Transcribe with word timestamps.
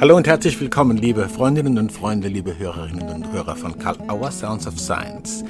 Hallo 0.00 0.16
und 0.16 0.26
herzlich 0.26 0.58
willkommen, 0.58 0.96
liebe 0.96 1.28
Freundinnen 1.28 1.76
und 1.76 1.92
Freunde, 1.92 2.28
liebe 2.28 2.58
Hörerinnen 2.58 3.06
und 3.10 3.32
Hörer 3.32 3.54
von 3.54 3.78
Karl 3.78 3.98
Auer 4.08 4.32
Sounds 4.32 4.66
of 4.66 4.80
Science. 4.80 5.44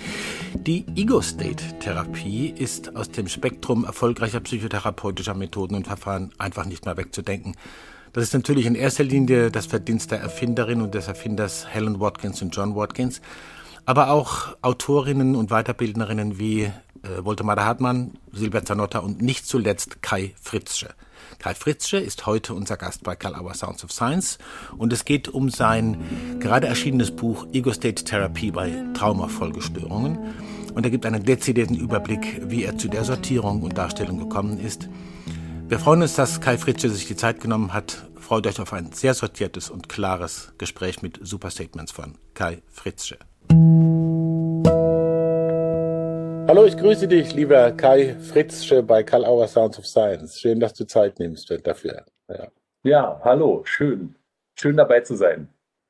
Die 0.54 0.84
Ego-State-Therapie 0.96 2.52
ist 2.59 2.96
aus 2.96 3.12
dem 3.12 3.29
Spektrum 3.29 3.84
erfolgreicher 3.84 4.41
psychotherapeutischer 4.41 5.34
Methoden 5.34 5.77
und 5.77 5.86
Verfahren 5.86 6.32
einfach 6.39 6.64
nicht 6.64 6.84
mehr 6.84 6.96
wegzudenken. 6.96 7.55
Das 8.12 8.25
ist 8.25 8.34
natürlich 8.34 8.66
in 8.66 8.75
erster 8.75 9.05
Linie 9.05 9.52
das 9.52 9.66
Verdienst 9.66 10.11
der 10.11 10.18
Erfinderin 10.18 10.82
und 10.82 10.96
des 10.96 11.07
Erfinders 11.07 11.69
Helen 11.69 12.01
Watkins 12.01 12.43
und 12.43 12.57
John 12.57 12.75
Watkins, 12.75 13.21
aber 13.91 14.11
auch 14.11 14.57
Autorinnen 14.62 15.34
und 15.34 15.50
Weiterbildnerinnen 15.50 16.38
wie 16.38 16.62
äh, 16.62 16.73
Woltemade 17.23 17.64
Hartmann, 17.64 18.12
Silvia 18.30 18.64
Zanotta 18.64 19.00
und 19.00 19.20
nicht 19.20 19.48
zuletzt 19.48 20.00
Kai 20.00 20.32
Fritzsche. 20.41 20.91
Kai 21.41 21.56
Fritzsche 21.56 21.96
ist 21.96 22.24
heute 22.24 22.55
unser 22.55 22.77
Gast 22.77 23.02
bei 23.02 23.16
Karl 23.16 23.34
Auer 23.34 23.52
Sounds 23.52 23.82
of 23.82 23.91
Science 23.91 24.38
und 24.79 24.92
es 24.92 25.05
geht 25.05 25.27
um 25.27 25.51
sein 25.51 26.38
gerade 26.38 26.68
erschienenes 26.68 27.10
Buch 27.10 27.48
Ego 27.52 27.73
State 27.73 28.05
Therapy 28.05 28.52
bei 28.52 28.73
Traumafolgestörungen. 28.95 30.18
Und 30.73 30.84
er 30.84 30.91
gibt 30.91 31.04
einen 31.04 31.24
dezidierten 31.24 31.74
Überblick, 31.74 32.48
wie 32.48 32.62
er 32.62 32.79
zu 32.79 32.87
der 32.87 33.02
Sortierung 33.02 33.62
und 33.62 33.77
Darstellung 33.77 34.20
gekommen 34.20 34.60
ist. 34.60 34.88
Wir 35.66 35.80
freuen 35.80 36.02
uns, 36.02 36.15
dass 36.15 36.41
Kai 36.41 36.59
Fritzsche 36.59 36.91
sich 36.91 37.09
die 37.09 37.16
Zeit 37.16 37.41
genommen 37.41 37.73
hat. 37.73 38.09
Freut 38.20 38.46
euch 38.46 38.60
auf 38.60 38.73
ein 38.73 38.93
sehr 38.93 39.15
sortiertes 39.15 39.68
und 39.68 39.88
klares 39.88 40.52
Gespräch 40.59 41.02
mit 41.02 41.18
Superstatements 41.20 41.91
von 41.91 42.15
Kai 42.34 42.62
Fritzsche. 42.70 43.18
Hallo, 46.48 46.66
ich 46.66 46.77
grüße 46.77 47.09
dich, 47.09 47.34
lieber 47.34 47.73
Kai 47.73 48.14
Fritzsche 48.14 48.82
bei 48.82 49.02
Karl 49.02 49.24
Auer 49.24 49.48
Sounds 49.48 49.76
of 49.78 49.86
Science. 49.86 50.38
Schön, 50.38 50.60
dass 50.60 50.74
du 50.74 50.84
Zeit 50.84 51.18
nimmst 51.18 51.50
dafür. 51.64 52.04
Ja, 52.28 52.48
ja 52.84 53.20
hallo, 53.24 53.62
schön. 53.64 54.14
Schön 54.56 54.76
dabei 54.76 55.00
zu 55.00 55.16
sein. 55.16 55.48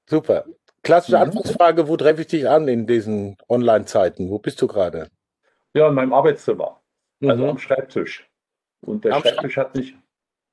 Super. 0.08 0.46
Klassische 0.82 1.16
mhm. 1.16 1.22
Anfangsfrage, 1.22 1.86
wo 1.88 1.98
treffe 1.98 2.22
ich 2.22 2.28
dich 2.28 2.48
an 2.48 2.66
in 2.66 2.86
diesen 2.86 3.36
Online-Zeiten? 3.48 4.30
Wo 4.30 4.38
bist 4.38 4.62
du 4.62 4.66
gerade? 4.66 5.08
Ja, 5.74 5.88
in 5.88 5.94
meinem 5.94 6.14
Arbeitszimmer. 6.14 6.80
Also 7.22 7.42
mhm. 7.42 7.50
am 7.50 7.58
Schreibtisch. 7.58 8.26
Und 8.80 9.04
der 9.04 9.16
am 9.16 9.22
Schreibtisch 9.22 9.58
hat 9.58 9.74
mich, 9.74 9.94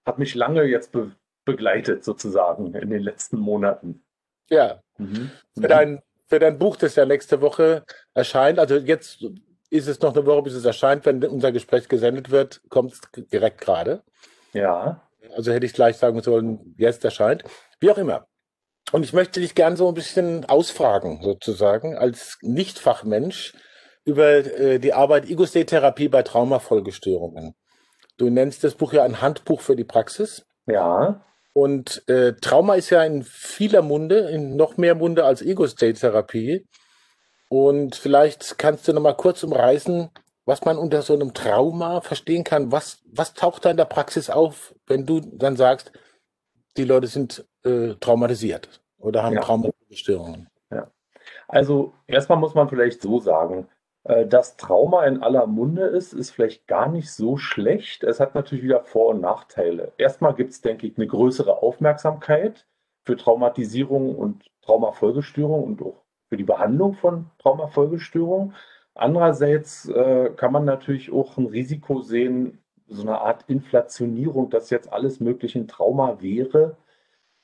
hat 0.06 0.20
mich 0.20 0.36
lange 0.36 0.64
jetzt 0.64 0.92
be 0.92 1.12
begleitet, 1.46 2.04
sozusagen, 2.04 2.74
in 2.74 2.90
den 2.90 3.02
letzten 3.02 3.40
Monaten. 3.40 4.04
Ja. 4.50 4.82
Mhm. 4.98 5.32
Für, 5.54 5.68
dein, 5.70 6.02
für 6.28 6.40
dein 6.40 6.58
Buch, 6.58 6.76
das 6.76 6.96
ja 6.96 7.06
nächste 7.06 7.42
Woche 7.42 7.84
erscheint, 8.14 8.60
also 8.60 8.76
jetzt 8.76 9.26
ist 9.70 9.88
es 9.88 10.02
noch 10.02 10.16
eine 10.16 10.26
Woche, 10.26 10.44
bis 10.44 10.54
es 10.54 10.66
erscheint. 10.66 11.06
Wenn 11.06 11.24
unser 11.26 11.52
Gespräch 11.52 11.88
gesendet 11.88 12.32
wird, 12.32 12.62
kommt 12.70 12.94
es 12.94 13.02
direkt 13.32 13.62
gerade. 13.62 14.04
Ja. 14.54 15.08
Also 15.36 15.52
hätte 15.52 15.66
ich 15.66 15.74
gleich 15.74 15.98
sagen 15.98 16.22
sollen, 16.22 16.76
jetzt 16.78 17.04
erscheint. 17.04 17.44
Wie 17.80 17.92
auch 17.92 17.98
immer. 17.98 18.28
Und 18.92 19.04
ich 19.04 19.12
möchte 19.12 19.42
dich 19.42 19.56
gern 19.56 19.76
so 19.76 19.90
ein 19.90 19.94
bisschen 19.94 20.46
ausfragen, 20.46 21.22
sozusagen, 21.22 21.98
als 21.98 22.38
Nichtfachmensch 22.42 23.54
über 24.06 24.30
äh, 24.30 24.80
die 24.80 24.94
Arbeit 24.94 25.30
Ego-State-Therapie 25.30 26.08
bei 26.08 26.24
Traumafolgestörungen. 26.24 27.54
Du 28.16 28.30
nennst 28.30 28.64
das 28.64 28.76
Buch 28.76 28.94
ja 28.94 29.04
ein 29.04 29.22
Handbuch 29.22 29.60
für 29.60 29.76
die 29.76 29.84
Praxis. 29.84 30.46
Ja. 30.66 31.26
Und 31.58 32.08
äh, 32.08 32.34
Trauma 32.34 32.76
ist 32.76 32.92
ja 32.92 33.04
in 33.04 33.24
vieler 33.24 33.82
Munde, 33.82 34.30
in 34.30 34.56
noch 34.56 34.78
mehr 34.78 34.94
Munde 34.94 35.26
als 35.26 35.42
Ego-State-Therapie. 35.42 36.68
Und 37.50 37.96
vielleicht 37.96 38.60
kannst 38.60 38.88
du 38.88 38.94
noch 38.94 39.02
mal 39.02 39.16
kurz 39.16 39.42
umreißen, 39.42 40.12
was 40.46 40.66
man 40.66 40.78
unter 40.78 41.02
so 41.02 41.16
einem 41.16 41.34
Trauma 41.34 42.02
verstehen 42.02 42.44
kann. 42.44 42.72
Was, 42.72 43.02
was 43.12 43.34
taucht 43.34 43.66
da 43.66 43.72
in 43.72 43.78
der 43.78 43.86
Praxis 43.86 44.30
auf, 44.30 44.76
wenn 44.86 45.08
du 45.08 45.20
dann 45.20 45.56
sagst, 45.56 45.92
die 46.78 46.84
Leute 46.84 47.08
sind 47.08 47.44
äh, 47.64 47.96
traumatisiert 47.96 48.80
oder 49.00 49.24
haben 49.24 49.34
ja. 49.34 49.42
Traumastörungen? 49.42 50.52
Ja. 50.70 50.92
Also 51.48 51.96
erstmal 52.06 52.38
muss 52.38 52.54
man 52.54 52.70
vielleicht 52.70 53.02
so 53.02 53.20
sagen, 53.20 53.68
dass 54.30 54.56
Trauma 54.56 55.06
in 55.06 55.22
aller 55.22 55.48
Munde 55.48 55.84
ist, 55.84 56.14
ist 56.14 56.32
vielleicht 56.32 56.68
gar 56.68 56.90
nicht 56.90 57.12
so 57.12 57.36
schlecht. 57.38 58.04
Es 58.04 58.20
hat 58.20 58.36
natürlich 58.36 58.64
wieder 58.64 58.82
Vor- 58.82 59.10
und 59.10 59.22
Nachteile. 59.22 59.92
Erstmal 59.98 60.34
gibt 60.34 60.52
es, 60.52 60.62
denke 60.62 60.88
ich, 60.88 60.98
eine 60.98 61.08
größere 61.08 61.62
Aufmerksamkeit 61.62 62.66
für 63.04 63.18
Traumatisierung 63.18 64.16
und 64.16 64.50
Traumafolgestörung 64.62 65.64
und 65.64 65.82
auch 65.82 66.04
für 66.30 66.38
die 66.38 66.44
Behandlung 66.44 66.94
von 66.94 67.30
Traumafolgestörungen. 67.40 68.54
Andererseits 68.96 69.88
äh, 69.90 70.32
kann 70.36 70.52
man 70.52 70.66
natürlich 70.66 71.12
auch 71.12 71.38
ein 71.38 71.46
Risiko 71.46 72.02
sehen, 72.02 72.60
so 72.88 73.02
eine 73.02 73.20
Art 73.22 73.46
Inflationierung, 73.48 74.50
dass 74.50 74.70
jetzt 74.70 74.92
alles 74.92 75.20
mögliche 75.20 75.60
ein 75.60 75.68
Trauma 75.68 76.22
wäre 76.22 76.78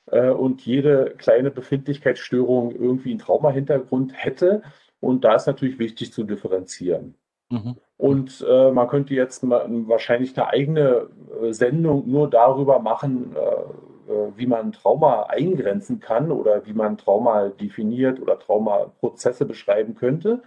äh, 0.06 0.30
und 0.30 0.64
jede 0.66 1.14
kleine 1.16 1.50
Befindlichkeitsstörung 1.50 2.72
irgendwie 2.72 3.10
einen 3.10 3.18
Traumahintergrund 3.18 4.12
hätte. 4.16 4.62
Und 5.04 5.24
da 5.24 5.34
ist 5.34 5.46
natürlich 5.46 5.78
wichtig 5.78 6.12
zu 6.12 6.24
differenzieren. 6.24 7.14
Mhm. 7.50 7.76
Und 7.96 8.44
äh, 8.48 8.70
man 8.70 8.88
könnte 8.88 9.14
jetzt 9.14 9.42
mal, 9.44 9.66
wahrscheinlich 9.86 10.36
eine 10.36 10.48
eigene 10.48 11.08
äh, 11.42 11.52
Sendung 11.52 12.10
nur 12.10 12.28
darüber 12.28 12.78
machen, 12.80 13.36
äh, 13.36 14.12
äh, 14.12 14.32
wie 14.36 14.46
man 14.46 14.72
Trauma 14.72 15.24
eingrenzen 15.24 16.00
kann 16.00 16.32
oder 16.32 16.66
wie 16.66 16.72
man 16.72 16.98
Trauma 16.98 17.48
definiert 17.48 18.20
oder 18.20 18.38
Traumaprozesse 18.38 19.44
beschreiben 19.44 19.94
könnte. 19.94 20.42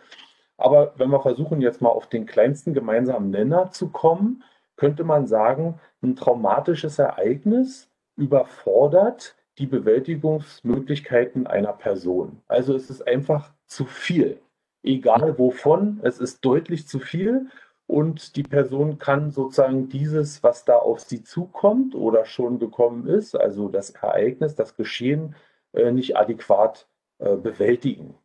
Aber 0.57 0.94
wenn 0.97 1.12
wir 1.12 1.22
versuchen, 1.22 1.62
jetzt 1.62 1.81
mal 1.81 1.89
auf 1.89 2.07
den 2.07 2.25
kleinsten 2.25 2.74
gemeinsamen 2.74 3.29
Nenner 3.29 3.72
zu 3.72 3.89
kommen, 3.89 4.44
könnte 4.75 5.03
man 5.03 5.28
sagen, 5.28 5.79
ein 6.01 6.16
traumatisches 6.16 7.00
Ereignis 7.00 7.89
überfordert 8.16 9.35
die 9.57 9.68
Bewältigungsmöglichkeiten 9.68 11.47
einer 11.47 11.74
Person. 11.74 12.41
Also 12.47 12.75
es 12.75 12.89
ist 12.89 13.07
einfach 13.07 13.51
zu 13.66 13.85
viel. 13.85 14.39
Egal 14.88 15.38
wovon, 15.38 16.00
es 16.03 16.20
ist 16.20 16.44
deutlich 16.46 16.88
zu 16.88 17.00
viel 17.00 17.48
und 17.88 18.36
die 18.36 18.44
Person 18.44 19.00
kann 19.00 19.31
sozusagen 19.31 19.90
dieses, 19.90 20.44
was 20.44 20.66
da 20.66 20.78
auf 20.78 21.02
sie 21.02 21.24
zukommt 21.24 21.96
oder 21.96 22.25
schon 22.25 22.59
gekommen 22.59 23.08
ist, 23.08 23.36
also 23.36 23.70
das 23.70 23.92
Ereignis, 23.92 24.56
das 24.56 24.75
Geschehen, 24.75 25.36
äh, 25.74 25.92
nicht 25.92 26.18
adäquat 26.18 26.88
äh, 27.20 27.36
bewältigen. 27.36 28.16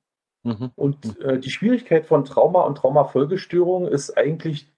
Mhm. 0.43 0.71
Und 0.75 1.21
äh, 1.21 1.39
die 1.39 1.51
Schwierigkeit 1.51 2.07
von 2.07 2.25
Trauma 2.25 2.63
und 2.63 2.77
Traumafolgestörung 2.79 3.87
ist 3.87 4.17
eigentlich 4.17 4.73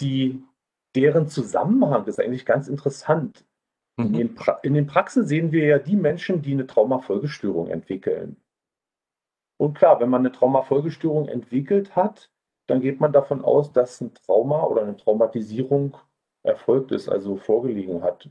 die, 0.00 0.42
deren 0.94 1.28
Zusammenhang 1.28 2.06
ist 2.06 2.20
eigentlich 2.20 2.46
ganz 2.46 2.68
interessant. 2.68 3.44
Mhm. 3.96 4.04
In, 4.06 4.12
den 4.12 4.36
in 4.62 4.74
den 4.74 4.86
Praxen 4.86 5.26
sehen 5.26 5.52
wir 5.52 5.66
ja 5.66 5.78
die 5.78 5.96
Menschen, 5.96 6.42
die 6.42 6.52
eine 6.52 6.66
Traumafolgestörung 6.66 7.68
entwickeln. 7.68 8.36
Und 9.58 9.74
klar, 9.74 10.00
wenn 10.00 10.10
man 10.10 10.20
eine 10.20 10.32
Traumafolgestörung 10.32 11.28
entwickelt 11.28 11.96
hat, 11.96 12.30
dann 12.66 12.80
geht 12.80 13.00
man 13.00 13.12
davon 13.12 13.44
aus, 13.44 13.72
dass 13.72 14.00
ein 14.00 14.12
Trauma 14.14 14.64
oder 14.64 14.82
eine 14.82 14.96
Traumatisierung 14.96 15.96
erfolgt 16.42 16.92
ist, 16.92 17.08
also 17.08 17.36
vorgelegen 17.36 18.02
hat. 18.02 18.28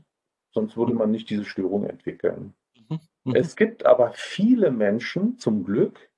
Sonst 0.52 0.76
würde 0.76 0.94
man 0.94 1.10
nicht 1.10 1.28
diese 1.30 1.44
Störung 1.44 1.84
entwickeln. 1.84 2.54
Mhm. 2.88 3.00
Mhm. 3.24 3.34
Es 3.34 3.56
gibt 3.56 3.84
aber 3.84 4.12
viele 4.14 4.70
Menschen, 4.70 5.38
zum 5.38 5.64
Glück, 5.64 6.10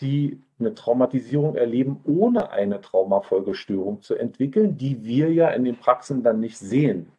die 0.00 0.42
eine 0.58 0.74
Traumatisierung 0.74 1.54
erleben, 1.54 2.00
ohne 2.04 2.50
eine 2.50 2.80
Traumafolgestörung 2.80 4.02
zu 4.02 4.14
entwickeln, 4.14 4.76
die 4.76 5.04
wir 5.04 5.32
ja 5.32 5.48
in 5.50 5.64
den 5.64 5.76
Praxen 5.76 6.22
dann 6.22 6.40
nicht 6.40 6.58
sehen. 6.58 7.12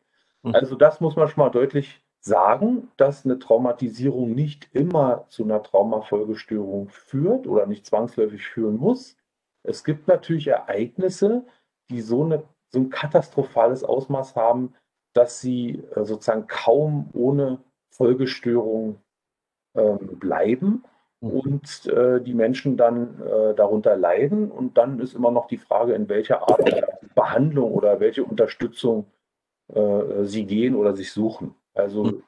Mhm. 0.43 0.55
Also 0.55 0.75
das 0.75 1.01
muss 1.01 1.15
man 1.15 1.27
schon 1.27 1.43
mal 1.43 1.49
deutlich 1.49 2.02
sagen, 2.25 2.89
dass 2.95 3.25
eine 3.25 3.37
Traumatisierung 3.37 4.33
nicht 4.33 4.69
immer 4.73 5.25
zu 5.27 5.43
einer 5.43 5.61
Traumafolgestörung 5.61 6.87
führt 6.89 7.47
oder 7.47 7.65
nicht 7.65 7.85
zwangsläufig 7.85 8.45
führen 8.47 8.77
muss. 8.77 9.17
Es 9.63 9.83
gibt 9.83 10.07
natürlich 10.07 10.47
Ereignisse, 10.47 11.45
die 11.89 11.99
so, 11.99 12.23
eine, 12.23 12.43
so 12.69 12.79
ein 12.79 12.89
katastrophales 12.89 13.83
Ausmaß 13.83 14.37
haben, 14.37 14.73
dass 15.13 15.41
sie 15.41 15.83
äh, 15.95 16.05
sozusagen 16.05 16.47
kaum 16.47 17.09
ohne 17.13 17.59
Folgestörung 17.89 19.01
ähm, 19.75 20.19
bleiben 20.19 20.83
mhm. 21.19 21.29
und 21.29 21.87
äh, 21.87 22.21
die 22.21 22.33
Menschen 22.33 22.77
dann 22.77 23.21
äh, 23.21 23.53
darunter 23.53 23.97
leiden. 23.97 24.49
Und 24.49 24.77
dann 24.77 25.01
ist 25.01 25.13
immer 25.13 25.31
noch 25.31 25.47
die 25.47 25.57
Frage, 25.57 25.93
in 25.93 26.07
welcher 26.07 26.41
Art 26.41 26.65
der 26.65 26.99
Behandlung 27.15 27.73
oder 27.73 27.99
welche 27.99 28.23
Unterstützung 28.23 29.07
äh, 29.73 30.23
sie 30.23 30.45
gehen 30.45 30.75
oder 30.75 30.95
sich 30.95 31.11
suchen. 31.11 31.55
Also 31.73 32.03
mhm. 32.05 32.23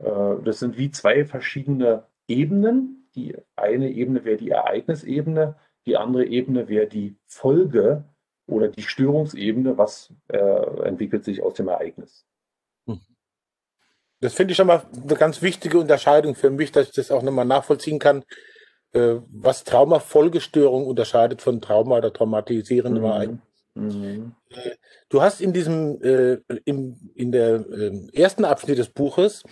Äh, 0.00 0.42
das 0.44 0.58
sind 0.58 0.76
wie 0.78 0.90
zwei 0.90 1.24
verschiedene 1.24 2.04
Ebenen. 2.26 3.08
Die 3.14 3.36
eine 3.56 3.90
Ebene 3.90 4.24
wäre 4.24 4.36
die 4.36 4.50
Ereignisebene, 4.50 5.56
die 5.86 5.96
andere 5.96 6.24
Ebene 6.26 6.68
wäre 6.68 6.86
die 6.86 7.16
Folge 7.26 8.04
oder 8.46 8.68
die 8.68 8.82
Störungsebene, 8.82 9.78
was 9.78 10.12
äh, 10.28 10.38
entwickelt 10.38 11.24
sich 11.24 11.42
aus 11.42 11.54
dem 11.54 11.68
Ereignis. 11.68 12.24
Hm. 12.86 13.00
Das 14.20 14.34
finde 14.34 14.52
ich 14.52 14.56
schon 14.56 14.68
mal 14.68 14.84
eine 14.92 15.14
ganz 15.14 15.42
wichtige 15.42 15.78
Unterscheidung 15.78 16.34
für 16.34 16.50
mich, 16.50 16.72
dass 16.72 16.88
ich 16.88 16.94
das 16.94 17.10
auch 17.10 17.22
nochmal 17.22 17.46
nachvollziehen 17.46 17.98
kann, 17.98 18.24
äh, 18.92 19.16
was 19.28 19.64
Traumafolgestörung 19.64 20.86
unterscheidet 20.86 21.42
von 21.42 21.60
Trauma 21.60 21.98
oder 21.98 22.12
traumatisierendem 22.12 23.02
mhm. 23.02 23.10
Ereignis. 23.10 23.40
Mhm. 23.80 24.34
Äh, 24.50 24.70
du 25.08 25.22
hast 25.22 25.40
in 25.40 25.52
diesem, 25.52 26.00
äh, 26.02 26.38
im, 26.64 27.10
in 27.14 27.32
der 27.32 27.64
äh, 27.70 28.08
ersten 28.12 28.44
Abschnitt 28.44 28.78
des 28.78 28.90
Buches 28.90 29.42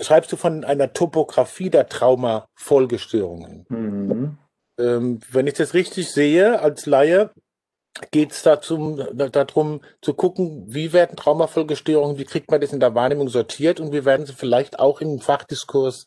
schreibst 0.00 0.30
du 0.30 0.36
von 0.36 0.64
einer 0.64 0.92
Topografie 0.92 1.68
der 1.68 1.88
Traumafolgestörungen. 1.88 3.66
Mhm. 3.68 4.38
Ähm, 4.78 5.20
wenn 5.30 5.46
ich 5.48 5.54
das 5.54 5.74
richtig 5.74 6.12
sehe 6.12 6.60
als 6.60 6.86
Laie, 6.86 7.30
geht 8.10 8.32
es 8.32 8.42
darum, 8.42 9.02
darum 9.12 9.80
zu 10.00 10.14
gucken, 10.14 10.64
wie 10.66 10.92
werden 10.92 11.16
Traumafolgestörungen, 11.16 12.18
wie 12.18 12.24
kriegt 12.24 12.50
man 12.50 12.60
das 12.60 12.72
in 12.72 12.80
der 12.80 12.94
Wahrnehmung 12.94 13.28
sortiert 13.28 13.80
und 13.80 13.92
wie 13.92 14.04
werden 14.04 14.26
sie 14.26 14.32
vielleicht 14.32 14.78
auch 14.78 15.00
im 15.00 15.20
Fachdiskurs 15.20 16.06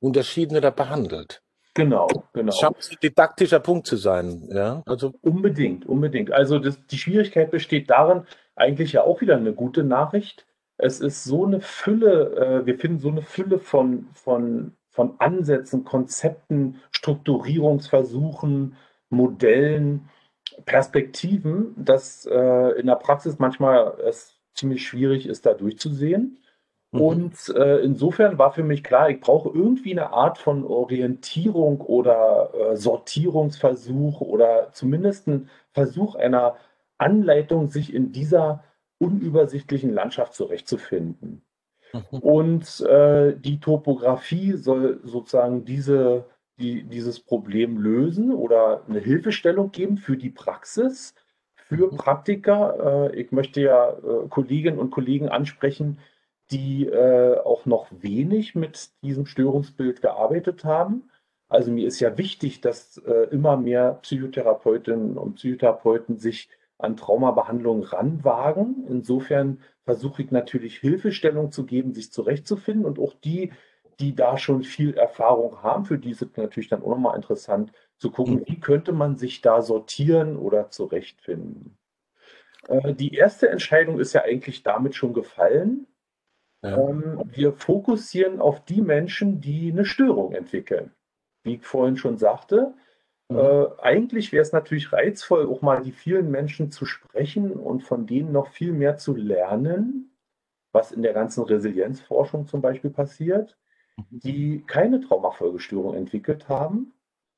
unterschieden 0.00 0.56
oder 0.56 0.70
behandelt. 0.70 1.42
Genau, 1.74 2.08
genau. 2.32 2.52
Scheint 2.52 2.76
ein 2.90 2.96
didaktischer 3.02 3.60
Punkt 3.60 3.86
zu 3.86 3.96
sein, 3.96 4.48
ja. 4.50 4.82
Also 4.86 5.14
unbedingt, 5.22 5.86
unbedingt. 5.86 6.32
Also 6.32 6.58
das, 6.58 6.84
die 6.86 6.98
Schwierigkeit 6.98 7.50
besteht 7.50 7.90
darin, 7.90 8.22
eigentlich 8.56 8.92
ja 8.92 9.02
auch 9.02 9.20
wieder 9.20 9.36
eine 9.36 9.52
gute 9.52 9.84
Nachricht. 9.84 10.46
Es 10.78 11.00
ist 11.00 11.24
so 11.24 11.46
eine 11.46 11.60
Fülle, 11.60 12.36
äh, 12.36 12.66
wir 12.66 12.78
finden 12.78 12.98
so 12.98 13.08
eine 13.08 13.22
Fülle 13.22 13.58
von, 13.58 14.08
von, 14.14 14.72
von 14.88 15.14
Ansätzen, 15.18 15.84
Konzepten, 15.84 16.80
Strukturierungsversuchen, 16.90 18.76
Modellen, 19.08 20.08
Perspektiven, 20.64 21.74
dass 21.76 22.26
äh, 22.26 22.80
in 22.80 22.86
der 22.86 22.96
Praxis 22.96 23.38
manchmal 23.38 23.96
es 24.06 24.40
ziemlich 24.54 24.86
schwierig 24.86 25.26
ist, 25.26 25.46
da 25.46 25.54
durchzusehen. 25.54 26.39
Mhm. 26.92 27.00
Und 27.00 27.48
äh, 27.56 27.78
insofern 27.78 28.38
war 28.38 28.52
für 28.52 28.64
mich 28.64 28.82
klar, 28.82 29.10
ich 29.10 29.20
brauche 29.20 29.50
irgendwie 29.50 29.92
eine 29.92 30.12
Art 30.12 30.38
von 30.38 30.64
Orientierung 30.64 31.80
oder 31.80 32.52
äh, 32.54 32.76
Sortierungsversuch 32.76 34.20
oder 34.20 34.70
zumindest 34.72 35.28
einen 35.28 35.48
Versuch 35.72 36.16
einer 36.16 36.56
Anleitung, 36.98 37.68
sich 37.68 37.94
in 37.94 38.12
dieser 38.12 38.64
unübersichtlichen 38.98 39.92
Landschaft 39.92 40.34
zurechtzufinden. 40.34 41.42
Mhm. 41.92 42.18
Und 42.18 42.80
äh, 42.80 43.34
die 43.36 43.60
Topografie 43.60 44.52
soll 44.52 45.00
sozusagen 45.04 45.64
diese, 45.64 46.26
die, 46.58 46.82
dieses 46.82 47.20
Problem 47.20 47.78
lösen 47.78 48.32
oder 48.32 48.82
eine 48.88 48.98
Hilfestellung 48.98 49.72
geben 49.72 49.96
für 49.96 50.16
die 50.16 50.30
Praxis, 50.30 51.14
für 51.54 51.90
mhm. 51.90 51.96
Praktiker. 51.96 53.10
Äh, 53.12 53.20
ich 53.20 53.32
möchte 53.32 53.60
ja 53.60 53.90
äh, 53.90 54.28
Kolleginnen 54.28 54.78
und 54.78 54.90
Kollegen 54.90 55.28
ansprechen, 55.28 55.98
die 56.50 56.86
äh, 56.86 57.38
auch 57.38 57.66
noch 57.66 57.86
wenig 57.90 58.54
mit 58.54 58.90
diesem 59.02 59.26
Störungsbild 59.26 60.02
gearbeitet 60.02 60.64
haben. 60.64 61.10
Also 61.48 61.70
mir 61.70 61.86
ist 61.86 62.00
ja 62.00 62.16
wichtig, 62.16 62.60
dass 62.60 62.98
äh, 62.98 63.28
immer 63.30 63.56
mehr 63.56 63.98
Psychotherapeutinnen 64.02 65.18
und 65.18 65.34
Psychotherapeuten 65.34 66.18
sich 66.18 66.48
an 66.78 66.96
Traumabehandlungen 66.96 67.84
ranwagen. 67.84 68.86
Insofern 68.88 69.60
versuche 69.84 70.22
ich 70.22 70.30
natürlich 70.30 70.78
Hilfestellung 70.78 71.52
zu 71.52 71.66
geben, 71.66 71.92
sich 71.92 72.12
zurechtzufinden 72.12 72.84
und 72.84 72.98
auch 72.98 73.14
die, 73.14 73.52
die 73.98 74.14
da 74.14 74.38
schon 74.38 74.62
viel 74.62 74.94
Erfahrung 74.94 75.62
haben, 75.62 75.84
für 75.84 75.98
die 75.98 76.10
ist 76.10 76.22
es 76.22 76.36
natürlich 76.36 76.68
dann 76.68 76.82
auch 76.82 76.88
nochmal 76.88 77.16
interessant 77.16 77.72
zu 77.98 78.10
gucken, 78.10 78.36
mhm. 78.36 78.44
wie 78.46 78.60
könnte 78.60 78.92
man 78.92 79.16
sich 79.16 79.42
da 79.42 79.60
sortieren 79.60 80.36
oder 80.36 80.70
zurechtfinden. 80.70 81.76
Äh, 82.68 82.94
die 82.94 83.14
erste 83.14 83.48
Entscheidung 83.48 84.00
ist 84.00 84.14
ja 84.14 84.22
eigentlich 84.22 84.62
damit 84.62 84.94
schon 84.94 85.12
gefallen. 85.12 85.86
Ja. 86.62 86.76
Ähm, 86.76 87.22
wir 87.24 87.52
fokussieren 87.52 88.40
auf 88.40 88.64
die 88.64 88.82
Menschen, 88.82 89.40
die 89.40 89.70
eine 89.72 89.84
Störung 89.84 90.32
entwickeln. 90.32 90.92
Wie 91.42 91.54
ich 91.54 91.66
vorhin 91.66 91.96
schon 91.96 92.18
sagte, 92.18 92.74
mhm. 93.28 93.38
äh, 93.38 93.66
eigentlich 93.78 94.32
wäre 94.32 94.42
es 94.42 94.52
natürlich 94.52 94.92
reizvoll, 94.92 95.46
auch 95.46 95.62
mal 95.62 95.82
die 95.82 95.92
vielen 95.92 96.30
Menschen 96.30 96.70
zu 96.70 96.84
sprechen 96.84 97.52
und 97.52 97.82
von 97.82 98.06
denen 98.06 98.32
noch 98.32 98.48
viel 98.48 98.72
mehr 98.72 98.98
zu 98.98 99.14
lernen, 99.14 100.10
was 100.72 100.92
in 100.92 101.02
der 101.02 101.14
ganzen 101.14 101.44
Resilienzforschung 101.44 102.46
zum 102.46 102.60
Beispiel 102.60 102.90
passiert, 102.90 103.56
mhm. 103.96 104.20
die 104.20 104.64
keine 104.66 105.00
Traumafolgestörung 105.00 105.94
entwickelt 105.94 106.48
haben. 106.48 106.92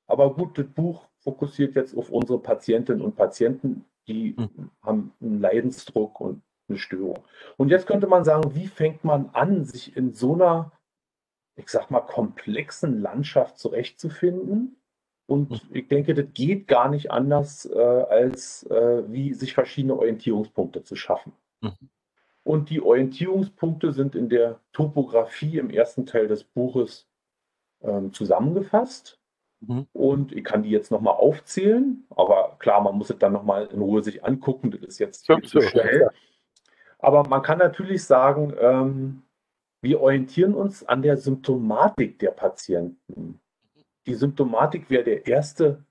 Aber 0.08 0.34
gut, 0.34 0.58
das 0.58 0.66
Buch 0.66 1.06
fokussiert 1.20 1.76
jetzt 1.76 1.96
auf 1.96 2.10
unsere 2.10 2.40
Patientinnen 2.40 3.02
und 3.02 3.14
Patienten, 3.14 3.84
die 4.08 4.34
mhm. 4.36 4.70
haben 4.82 5.12
einen 5.20 5.40
Leidensdruck 5.40 6.20
und 6.20 6.42
eine 6.72 6.78
Störung. 6.78 7.20
Und 7.56 7.68
jetzt 7.68 7.86
könnte 7.86 8.06
man 8.06 8.24
sagen, 8.24 8.54
wie 8.54 8.66
fängt 8.66 9.04
man 9.04 9.30
an, 9.32 9.64
sich 9.64 9.96
in 9.96 10.14
so 10.14 10.34
einer, 10.34 10.72
ich 11.56 11.68
sag 11.68 11.90
mal, 11.90 12.00
komplexen 12.00 13.00
Landschaft 13.00 13.58
zurechtzufinden? 13.58 14.76
Und 15.26 15.62
ich 15.72 15.88
denke, 15.88 16.14
das 16.14 16.26
geht 16.34 16.66
gar 16.68 16.88
nicht 16.90 17.10
anders, 17.10 17.64
äh, 17.64 17.78
als 17.78 18.64
äh, 18.64 19.04
wie 19.10 19.32
sich 19.32 19.54
verschiedene 19.54 19.96
Orientierungspunkte 19.96 20.82
zu 20.82 20.96
schaffen. 20.96 21.32
Mhm. 21.60 21.88
Und 22.44 22.70
die 22.70 22.80
Orientierungspunkte 22.80 23.92
sind 23.92 24.14
in 24.14 24.28
der 24.28 24.60
Topografie 24.72 25.58
im 25.58 25.70
ersten 25.70 26.06
Teil 26.06 26.26
des 26.26 26.44
Buches 26.44 27.08
ähm, 27.82 28.12
zusammengefasst. 28.12 29.20
Mhm. 29.60 29.86
Und 29.92 30.32
ich 30.32 30.44
kann 30.44 30.64
die 30.64 30.70
jetzt 30.70 30.90
nochmal 30.90 31.14
aufzählen, 31.14 32.04
aber 32.10 32.56
klar, 32.58 32.80
man 32.80 32.96
muss 32.96 33.10
es 33.10 33.18
dann 33.18 33.32
nochmal 33.32 33.66
in 33.66 33.80
Ruhe 33.80 34.02
sich 34.02 34.24
angucken. 34.24 34.72
Das 34.72 34.82
ist 34.82 34.98
jetzt 34.98 35.26
viel 35.26 35.42
zu 35.42 35.60
schnell. 35.60 36.10
Aber 37.02 37.28
man 37.28 37.42
kann 37.42 37.58
natürlich 37.58 38.04
sagen, 38.04 38.54
ähm, 38.58 39.22
wir 39.82 40.00
orientieren 40.00 40.54
uns 40.54 40.86
an 40.86 41.02
der 41.02 41.16
Symptomatik 41.16 42.20
der 42.20 42.30
Patienten. 42.30 43.40
Die 44.06 44.14
Symptomatik 44.14 44.88
wäre 44.88 45.04
der 45.04 45.26
erste 45.26 45.84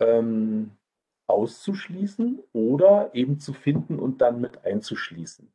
ähm, 0.00 0.72
auszuschließen 1.28 2.42
oder 2.52 3.14
eben 3.14 3.38
zu 3.38 3.52
finden 3.52 3.98
und 3.98 4.20
dann 4.20 4.40
mit 4.40 4.64
einzuschließen. 4.64 5.52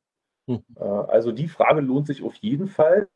Hm. 0.50 0.64
Äh, 0.76 0.84
also 0.84 1.32
die 1.32 1.48
Frage 1.48 1.82
lohnt 1.82 2.08
sich 2.08 2.24
auf 2.24 2.36
jeden 2.36 2.68
Fall. 2.68 3.10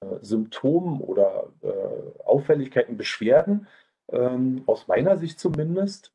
Äh, 0.00 0.18
Symptomen 0.22 1.00
oder 1.00 1.52
äh, 1.62 2.22
Auffälligkeiten, 2.24 2.96
Beschwerden, 2.96 3.68
ähm, 4.10 4.62
aus 4.66 4.88
meiner 4.88 5.18
Sicht 5.18 5.40
zumindest, 5.40 6.12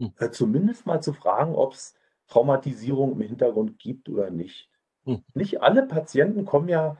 hm. 0.00 0.12
zumindest 0.32 0.86
mal 0.86 1.02
zu 1.02 1.12
fragen, 1.12 1.54
ob 1.54 1.74
es 1.74 1.94
Traumatisierung 2.30 3.12
im 3.12 3.20
Hintergrund 3.20 3.78
gibt 3.78 4.08
oder 4.08 4.30
nicht. 4.30 4.70
Hm. 5.04 5.22
Nicht 5.34 5.62
alle 5.62 5.82
Patienten 5.82 6.44
kommen 6.44 6.68
ja 6.68 6.96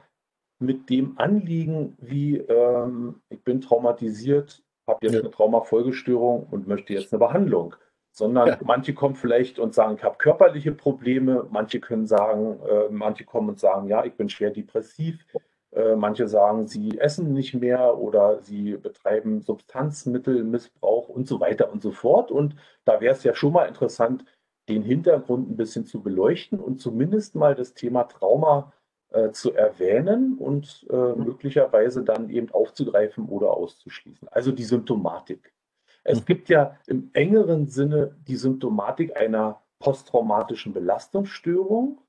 mit 0.59 0.89
dem 0.89 1.17
Anliegen 1.17 1.97
wie, 1.99 2.37
ähm, 2.37 3.21
ich 3.29 3.43
bin 3.43 3.61
traumatisiert, 3.61 4.63
habe 4.87 4.99
jetzt 5.01 5.13
ja. 5.13 5.19
eine 5.21 5.31
Traumafolgestörung 5.31 6.47
und 6.51 6.67
möchte 6.67 6.93
jetzt 6.93 7.11
eine 7.11 7.19
Behandlung. 7.19 7.75
Sondern 8.13 8.47
ja. 8.49 8.59
manche 8.63 8.93
kommen 8.93 9.15
vielleicht 9.15 9.57
und 9.57 9.73
sagen, 9.73 9.95
ich 9.97 10.03
habe 10.03 10.17
körperliche 10.17 10.73
Probleme, 10.73 11.47
manche 11.49 11.79
können 11.79 12.05
sagen, 12.05 12.59
äh, 12.67 12.89
manche 12.89 13.23
kommen 13.23 13.49
und 13.49 13.59
sagen, 13.59 13.87
ja, 13.87 14.03
ich 14.03 14.13
bin 14.13 14.27
schwer 14.27 14.51
depressiv, 14.51 15.25
äh, 15.71 15.95
manche 15.95 16.27
sagen, 16.27 16.67
sie 16.67 16.99
essen 16.99 17.31
nicht 17.31 17.53
mehr 17.53 17.97
oder 17.97 18.41
sie 18.41 18.75
betreiben 18.75 19.41
Substanzmittelmissbrauch 19.41 21.07
und 21.07 21.25
so 21.25 21.39
weiter 21.39 21.71
und 21.71 21.81
so 21.81 21.91
fort. 21.91 22.31
Und 22.31 22.55
da 22.83 22.99
wäre 22.99 23.13
es 23.13 23.23
ja 23.23 23.33
schon 23.33 23.53
mal 23.53 23.65
interessant, 23.65 24.25
den 24.69 24.83
Hintergrund 24.83 25.49
ein 25.49 25.57
bisschen 25.57 25.85
zu 25.85 26.01
beleuchten 26.01 26.59
und 26.59 26.79
zumindest 26.79 27.35
mal 27.35 27.55
das 27.55 27.73
Thema 27.73 28.03
Trauma 28.03 28.73
äh, 29.09 29.31
zu 29.31 29.53
erwähnen 29.53 30.37
und 30.37 30.85
äh, 30.89 30.95
mhm. 30.95 31.25
möglicherweise 31.25 32.03
dann 32.03 32.29
eben 32.29 32.49
aufzugreifen 32.51 33.27
oder 33.27 33.51
auszuschließen. 33.51 34.27
Also 34.29 34.51
die 34.51 34.63
Symptomatik. 34.63 35.53
Es 36.03 36.21
mhm. 36.21 36.25
gibt 36.25 36.49
ja 36.49 36.77
im 36.87 37.09
engeren 37.13 37.67
Sinne 37.67 38.15
die 38.27 38.35
Symptomatik 38.35 39.15
einer 39.17 39.61
posttraumatischen 39.79 40.73
Belastungsstörung, 40.73 41.99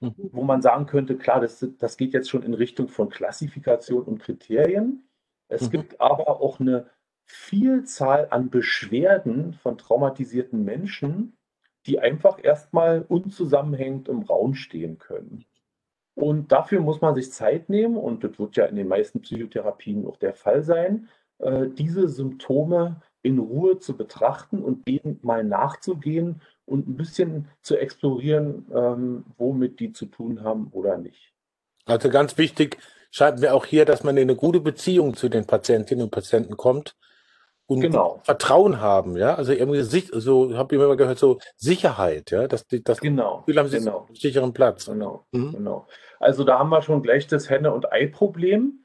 mhm. 0.00 0.14
wo 0.32 0.42
man 0.42 0.62
sagen 0.62 0.86
könnte, 0.86 1.16
klar, 1.16 1.40
das, 1.40 1.66
das 1.78 1.96
geht 1.96 2.14
jetzt 2.14 2.30
schon 2.30 2.42
in 2.42 2.54
Richtung 2.54 2.88
von 2.88 3.08
Klassifikation 3.08 4.04
und 4.04 4.18
Kriterien. 4.18 5.08
Es 5.48 5.66
mhm. 5.66 5.70
gibt 5.70 6.00
aber 6.00 6.40
auch 6.40 6.60
eine 6.60 6.88
Vielzahl 7.24 8.28
an 8.30 8.50
Beschwerden 8.50 9.54
von 9.54 9.78
traumatisierten 9.78 10.64
Menschen, 10.64 11.36
die 11.86 11.98
einfach 11.98 12.38
erstmal 12.42 13.04
unzusammenhängend 13.08 14.08
im 14.08 14.22
Raum 14.22 14.54
stehen 14.54 14.98
können. 14.98 15.44
Und 16.14 16.52
dafür 16.52 16.80
muss 16.80 17.00
man 17.00 17.14
sich 17.14 17.32
Zeit 17.32 17.68
nehmen, 17.68 17.96
und 17.96 18.22
das 18.22 18.38
wird 18.38 18.56
ja 18.56 18.66
in 18.66 18.76
den 18.76 18.88
meisten 18.88 19.22
Psychotherapien 19.22 20.06
auch 20.06 20.18
der 20.18 20.34
Fall 20.34 20.62
sein, 20.62 21.08
äh, 21.38 21.68
diese 21.68 22.08
Symptome 22.08 23.00
in 23.22 23.38
Ruhe 23.38 23.78
zu 23.78 23.96
betrachten 23.96 24.62
und 24.62 24.86
denen 24.86 25.18
mal 25.22 25.44
nachzugehen 25.44 26.42
und 26.66 26.88
ein 26.88 26.96
bisschen 26.96 27.48
zu 27.62 27.76
explorieren, 27.76 28.66
ähm, 28.74 29.24
womit 29.38 29.80
die 29.80 29.92
zu 29.92 30.06
tun 30.06 30.42
haben 30.42 30.68
oder 30.72 30.98
nicht. 30.98 31.32
Also 31.86 32.10
ganz 32.10 32.36
wichtig, 32.36 32.78
schreiben 33.10 33.40
wir 33.40 33.54
auch 33.54 33.64
hier, 33.64 33.84
dass 33.84 34.04
man 34.04 34.16
in 34.16 34.28
eine 34.28 34.36
gute 34.36 34.60
Beziehung 34.60 35.14
zu 35.14 35.28
den 35.28 35.46
Patientinnen 35.46 36.04
und 36.04 36.10
Patienten 36.10 36.56
kommt 36.56 36.96
und 37.66 37.80
genau. 37.80 38.20
Vertrauen 38.24 38.80
haben, 38.80 39.16
ja, 39.16 39.34
also 39.34 39.52
irgendwie 39.52 39.80
so 39.82 40.56
habe 40.56 40.74
ich 40.74 40.80
immer 40.80 40.96
gehört 40.96 41.18
so 41.18 41.38
Sicherheit, 41.56 42.30
ja, 42.30 42.48
dass 42.48 42.66
die 42.66 42.82
das 42.82 43.00
genau, 43.00 43.38
Gefühl 43.38 43.58
haben 43.58 43.68
sie 43.68 43.78
genau. 43.78 44.06
einen 44.06 44.14
sicheren 44.16 44.52
Platz. 44.52 44.86
Genau, 44.86 45.26
mhm. 45.32 45.52
genau. 45.52 45.86
Also 46.18 46.44
da 46.44 46.58
haben 46.58 46.70
wir 46.70 46.82
schon 46.82 47.02
gleich 47.02 47.26
das 47.26 47.48
Henne 47.48 47.72
und 47.72 47.92
Ei 47.92 48.06
Problem, 48.06 48.84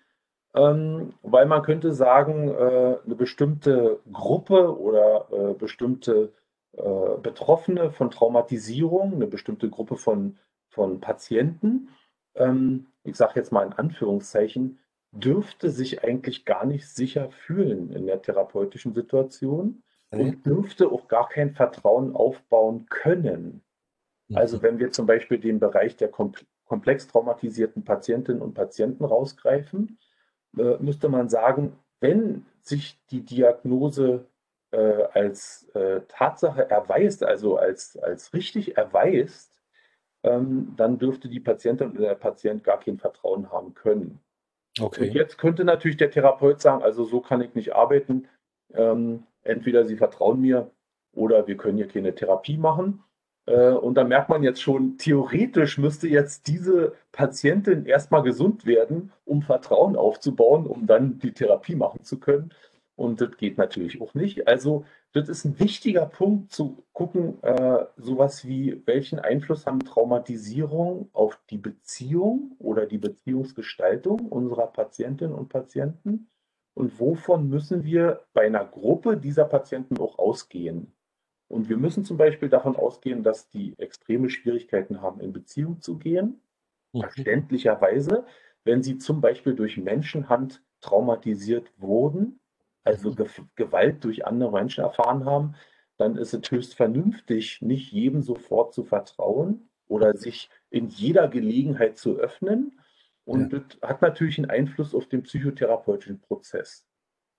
ähm, 0.56 1.14
weil 1.22 1.46
man 1.48 1.64
könnte 1.64 1.92
sagen, 1.92 2.50
äh, 2.50 2.98
eine 3.04 3.16
bestimmte 3.16 4.00
Gruppe 4.12 4.78
oder 4.78 5.28
äh, 5.32 5.54
bestimmte 5.54 6.34
äh, 6.74 7.18
Betroffene 7.22 7.92
von 7.92 8.12
Traumatisierung, 8.12 9.14
eine 9.14 9.28
bestimmte 9.28 9.70
Gruppe 9.70 9.98
von 9.98 10.38
von 10.70 11.00
Patienten, 11.00 11.90
ähm, 12.36 12.88
ich 13.04 13.16
sage 13.16 13.34
jetzt 13.36 13.52
mal 13.52 13.66
in 13.66 13.74
Anführungszeichen, 13.74 14.80
dürfte 15.12 15.70
sich 15.70 16.04
eigentlich 16.04 16.46
gar 16.46 16.66
nicht 16.66 16.88
sicher 16.88 17.32
fühlen 17.32 17.92
in 17.92 18.06
der 18.06 18.22
therapeutischen 18.22 18.94
Situation 18.94 19.84
mhm. 20.12 20.20
und 20.20 20.46
dürfte 20.46 20.92
auch 20.92 21.08
gar 21.08 21.30
kein 21.30 21.54
Vertrauen 21.54 22.16
aufbauen 22.16 22.86
können. 22.90 23.64
Mhm. 24.28 24.38
Also 24.38 24.62
wenn 24.62 24.80
wir 24.80 24.92
zum 24.92 25.06
Beispiel 25.06 25.40
den 25.40 25.60
Bereich 25.60 25.96
der 25.96 26.12
komplex 26.66 27.08
traumatisierten 27.08 27.84
Patientinnen 27.84 28.42
und 28.42 28.54
Patienten 28.54 29.06
rausgreifen, 29.06 29.98
äh, 30.58 30.78
müsste 30.80 31.10
man 31.10 31.30
sagen, 31.30 31.78
wenn 32.00 32.46
sich 32.62 33.00
die 33.10 33.24
Diagnose 33.24 34.26
äh, 34.72 35.04
als 35.14 35.70
äh, 35.74 36.02
Tatsache 36.08 36.70
erweist, 36.70 37.24
also 37.24 37.58
als, 37.58 37.98
als 37.98 38.34
richtig 38.34 38.78
erweist, 38.78 39.54
ähm, 40.24 40.74
dann 40.76 41.00
dürfte 41.00 41.30
die 41.30 41.40
Patientin 41.40 41.92
oder 41.92 42.10
der 42.10 42.16
Patient 42.16 42.64
gar 42.64 42.80
kein 42.80 42.98
Vertrauen 42.98 43.52
haben 43.52 43.74
können. 43.74 44.20
Okay. 44.80 45.10
Und 45.10 45.16
jetzt 45.16 45.38
könnte 45.38 45.64
natürlich 45.64 45.98
der 45.98 46.12
Therapeut 46.12 46.62
sagen, 46.62 46.84
also 46.84 47.04
so 47.04 47.22
kann 47.22 47.42
ich 47.42 47.56
nicht 47.56 47.76
arbeiten. 47.76 48.28
Ähm, 48.74 49.24
entweder 49.44 49.86
Sie 49.86 49.96
vertrauen 49.96 50.42
mir 50.42 50.72
oder 51.14 51.48
wir 51.48 51.58
können 51.58 51.78
hier 51.78 51.88
keine 51.88 52.14
Therapie 52.14 52.58
machen. 52.58 53.04
Äh, 53.48 53.72
und 53.72 53.96
da 53.96 54.04
merkt 54.04 54.30
man 54.30 54.44
jetzt 54.44 54.62
schon, 54.62 54.98
theoretisch 54.98 55.78
müsste 55.78 56.08
jetzt 56.08 56.48
diese 56.48 56.94
Patientin 57.12 57.86
erstmal 57.86 58.22
gesund 58.22 58.66
werden, 58.66 59.12
um 59.26 59.42
Vertrauen 59.42 59.96
aufzubauen, 59.96 60.68
um 60.68 60.86
dann 60.86 61.18
die 61.20 61.32
Therapie 61.32 61.76
machen 61.76 62.04
zu 62.04 62.20
können. 62.20 62.54
Und 62.98 63.22
das 63.22 63.38
geht 63.38 63.60
natürlich 63.60 64.02
auch 64.02 64.16
nicht. 64.16 64.48
Also 64.48 64.84
das 65.14 65.30
ist 65.30 65.46
ein 65.46 65.60
wichtiger 65.60 66.08
Punkt 66.08 66.52
zu 66.52 66.84
gucken, 66.94 67.42
äh, 67.44 67.86
sowas 67.96 68.46
wie, 68.48 68.82
welchen 68.88 69.20
Einfluss 69.20 69.68
haben 69.68 69.86
Traumatisierung 69.86 71.08
auf 71.14 71.40
die 71.52 71.60
Beziehung 71.60 72.56
oder 72.58 72.88
die 72.88 72.98
Beziehungsgestaltung 72.98 74.22
unserer 74.22 74.66
Patientinnen 74.66 75.36
und 75.36 75.48
Patienten 75.48 76.28
und 76.74 77.00
wovon 77.00 77.50
müssen 77.50 77.84
wir 77.84 78.26
bei 78.34 78.48
einer 78.48 78.66
Gruppe 78.66 79.16
dieser 79.16 79.46
Patienten 79.46 80.00
auch 80.00 80.18
ausgehen. 80.18 80.92
Und 81.50 81.70
wir 81.70 81.78
müssen 81.78 82.04
zum 82.04 82.18
Beispiel 82.18 82.50
davon 82.50 82.76
ausgehen, 82.76 83.22
dass 83.22 83.48
die 83.48 83.78
extreme 83.78 84.32
Schwierigkeiten 84.32 85.04
haben, 85.04 85.22
in 85.22 85.34
Beziehung 85.34 85.82
zu 85.82 86.00
gehen, 86.00 86.42
mhm. 86.94 87.02
verständlicherweise, 87.02 88.26
wenn 88.64 88.82
sie 88.82 88.98
zum 88.98 89.22
Beispiel 89.22 89.54
durch 89.54 89.78
Menschenhand 89.78 90.64
traumatisiert 90.82 91.72
wurden 91.78 92.40
also 92.88 93.14
Ge 93.14 93.28
Gewalt 93.56 94.04
durch 94.04 94.26
andere 94.26 94.52
Menschen 94.52 94.84
erfahren 94.84 95.26
haben, 95.26 95.56
dann 95.98 96.16
ist 96.16 96.34
es 96.34 96.52
höchst 96.52 96.76
vernünftig, 96.76 97.62
nicht 97.62 97.92
jedem 97.92 98.22
sofort 98.22 98.74
zu 98.74 98.84
vertrauen 98.84 99.70
oder 99.88 100.16
sich 100.16 100.50
in 100.70 100.88
jeder 100.88 101.28
Gelegenheit 101.28 101.98
zu 101.98 102.18
öffnen. 102.18 102.80
Und 103.26 103.52
ja. 103.52 103.60
das 103.60 103.90
hat 103.90 104.02
natürlich 104.02 104.38
einen 104.38 104.50
Einfluss 104.50 104.94
auf 104.94 105.08
den 105.08 105.24
psychotherapeutischen 105.24 106.20
Prozess. 106.22 106.86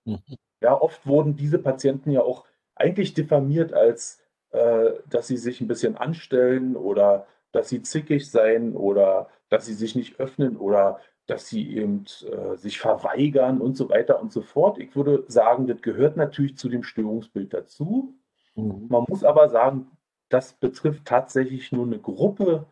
Mhm. 0.05 0.19
Ja, 0.61 0.79
oft 0.79 1.05
wurden 1.07 1.35
diese 1.35 1.59
Patienten 1.59 2.11
ja 2.11 2.21
auch 2.21 2.45
eigentlich 2.75 3.13
diffamiert 3.13 3.73
als, 3.73 4.21
äh, 4.51 4.91
dass 5.09 5.27
sie 5.27 5.37
sich 5.37 5.61
ein 5.61 5.67
bisschen 5.67 5.95
anstellen 5.95 6.75
oder 6.75 7.27
dass 7.51 7.69
sie 7.69 7.81
zickig 7.81 8.29
seien 8.29 8.75
oder 8.75 9.29
dass 9.49 9.65
sie 9.65 9.73
sich 9.73 9.95
nicht 9.95 10.19
öffnen 10.19 10.57
oder 10.57 10.99
dass 11.29 11.47
sie 11.47 11.75
eben 11.75 12.05
äh, 12.23 12.55
sich 12.55 12.79
verweigern 12.79 13.61
und 13.61 13.75
so 13.77 13.89
weiter 13.89 14.21
und 14.21 14.31
so 14.31 14.41
fort. 14.41 14.79
Ich 14.79 14.95
würde 14.95 15.23
sagen, 15.27 15.67
das 15.67 15.81
gehört 15.81 16.17
natürlich 16.17 16.57
zu 16.57 16.69
dem 16.69 16.83
Störungsbild 16.83 17.53
dazu. 17.53 18.15
Mhm. 18.55 18.87
Man 18.89 19.05
muss 19.07 19.23
aber 19.23 19.49
sagen, 19.49 19.91
das 20.29 20.53
betrifft 20.53 21.05
tatsächlich 21.05 21.71
nur 21.71 21.85
eine 21.85 21.99
Gruppe 21.99 22.65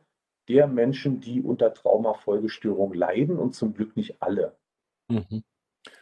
der 0.48 0.68
Menschen, 0.68 1.20
die 1.20 1.42
unter 1.42 1.74
Traumafolgestörung 1.74 2.94
leiden 2.94 3.38
und 3.38 3.54
zum 3.54 3.74
Glück 3.74 3.96
nicht 3.96 4.22
alle. 4.22 4.56
Mhm. 5.08 5.44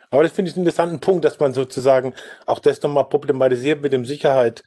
Aber 0.09 0.23
das 0.23 0.31
finde 0.31 0.49
ich 0.49 0.55
einen 0.55 0.65
interessanten 0.65 0.99
Punkt, 0.99 1.25
dass 1.25 1.39
man 1.39 1.53
sozusagen 1.53 2.13
auch 2.45 2.59
das 2.59 2.81
nochmal 2.81 3.09
problematisiert 3.09 3.81
mit 3.81 3.91
dem 3.91 4.05
Sicherheit. 4.05 4.63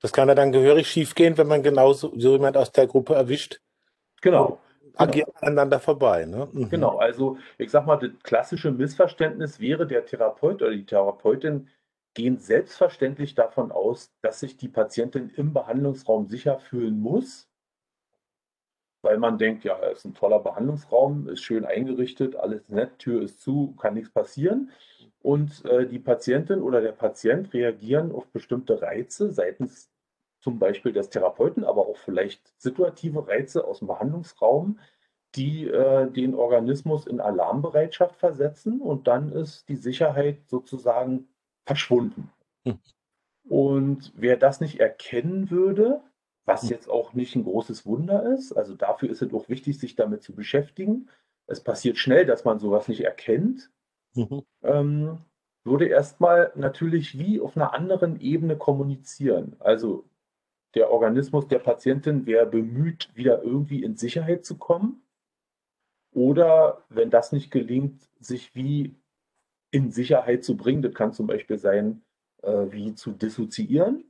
Das 0.00 0.12
kann 0.12 0.28
ja 0.28 0.34
dann 0.34 0.52
gehörig 0.52 0.88
schief 0.88 1.14
gehen, 1.14 1.38
wenn 1.38 1.46
man 1.46 1.62
genauso 1.62 2.12
so 2.18 2.32
jemand 2.32 2.56
aus 2.56 2.72
der 2.72 2.86
Gruppe 2.86 3.14
erwischt. 3.14 3.60
Genau 4.20 4.60
agieren 5.00 5.32
aneinander 5.40 5.80
vorbei. 5.80 6.24
Ne? 6.26 6.48
Mhm. 6.52 6.68
Genau, 6.70 6.98
also 6.98 7.38
ich 7.58 7.70
sag 7.70 7.86
mal, 7.86 7.96
das 7.96 8.10
klassische 8.22 8.70
Missverständnis 8.70 9.60
wäre, 9.60 9.86
der 9.86 10.04
Therapeut 10.06 10.62
oder 10.62 10.72
die 10.72 10.86
Therapeutin 10.86 11.68
gehen 12.14 12.38
selbstverständlich 12.38 13.34
davon 13.34 13.70
aus, 13.72 14.12
dass 14.22 14.40
sich 14.40 14.56
die 14.56 14.68
Patientin 14.68 15.30
im 15.36 15.52
Behandlungsraum 15.52 16.26
sicher 16.26 16.58
fühlen 16.58 17.00
muss, 17.00 17.48
weil 19.02 19.18
man 19.18 19.38
denkt, 19.38 19.64
ja, 19.64 19.78
es 19.90 19.98
ist 19.98 20.04
ein 20.04 20.14
toller 20.14 20.40
Behandlungsraum, 20.40 21.28
ist 21.28 21.42
schön 21.42 21.64
eingerichtet, 21.64 22.36
alles 22.36 22.68
nett, 22.68 22.98
Tür 22.98 23.22
ist 23.22 23.40
zu, 23.40 23.74
kann 23.80 23.94
nichts 23.94 24.10
passieren. 24.10 24.70
Und 25.22 25.64
äh, 25.64 25.86
die 25.86 25.98
Patientin 25.98 26.62
oder 26.62 26.80
der 26.80 26.92
Patient 26.92 27.52
reagieren 27.52 28.12
auf 28.12 28.26
bestimmte 28.28 28.80
Reize 28.82 29.32
seitens 29.32 29.89
zum 30.40 30.58
Beispiel 30.58 30.92
des 30.92 31.10
Therapeuten, 31.10 31.64
aber 31.64 31.86
auch 31.86 31.96
vielleicht 31.96 32.52
situative 32.60 33.28
Reize 33.28 33.64
aus 33.64 33.78
dem 33.78 33.88
Behandlungsraum, 33.88 34.78
die 35.34 35.68
äh, 35.68 36.10
den 36.10 36.34
Organismus 36.34 37.06
in 37.06 37.20
Alarmbereitschaft 37.20 38.16
versetzen 38.16 38.80
und 38.80 39.06
dann 39.06 39.30
ist 39.30 39.68
die 39.68 39.76
Sicherheit 39.76 40.48
sozusagen 40.48 41.28
verschwunden. 41.66 42.30
Hm. 42.64 42.78
Und 43.48 44.12
wer 44.16 44.36
das 44.36 44.60
nicht 44.60 44.80
erkennen 44.80 45.50
würde, 45.50 46.02
was 46.46 46.62
hm. 46.62 46.70
jetzt 46.70 46.88
auch 46.88 47.12
nicht 47.12 47.36
ein 47.36 47.44
großes 47.44 47.86
Wunder 47.86 48.24
ist, 48.34 48.52
also 48.52 48.74
dafür 48.74 49.10
ist 49.10 49.22
es 49.22 49.32
auch 49.32 49.48
wichtig, 49.48 49.78
sich 49.78 49.94
damit 49.94 50.22
zu 50.22 50.34
beschäftigen. 50.34 51.08
Es 51.46 51.62
passiert 51.62 51.98
schnell, 51.98 52.26
dass 52.26 52.44
man 52.44 52.58
sowas 52.58 52.88
nicht 52.88 53.04
erkennt. 53.04 53.70
Mhm. 54.14 54.42
Ähm, 54.62 55.18
würde 55.64 55.86
erstmal 55.86 56.52
natürlich 56.54 57.18
wie 57.18 57.40
auf 57.40 57.56
einer 57.56 57.74
anderen 57.74 58.20
Ebene 58.20 58.56
kommunizieren. 58.56 59.56
Also 59.58 60.04
der 60.74 60.90
Organismus 60.90 61.48
der 61.48 61.58
Patientin 61.58 62.26
wäre 62.26 62.46
bemüht, 62.46 63.10
wieder 63.14 63.42
irgendwie 63.42 63.82
in 63.82 63.96
Sicherheit 63.96 64.44
zu 64.44 64.56
kommen. 64.56 65.02
Oder 66.12 66.84
wenn 66.88 67.10
das 67.10 67.32
nicht 67.32 67.50
gelingt, 67.50 68.02
sich 68.20 68.54
wie 68.54 68.96
in 69.70 69.90
Sicherheit 69.90 70.44
zu 70.44 70.56
bringen. 70.56 70.82
Das 70.82 70.94
kann 70.94 71.12
zum 71.12 71.26
Beispiel 71.26 71.58
sein, 71.58 72.02
äh, 72.42 72.66
wie 72.70 72.94
zu 72.94 73.12
dissoziieren. 73.12 74.04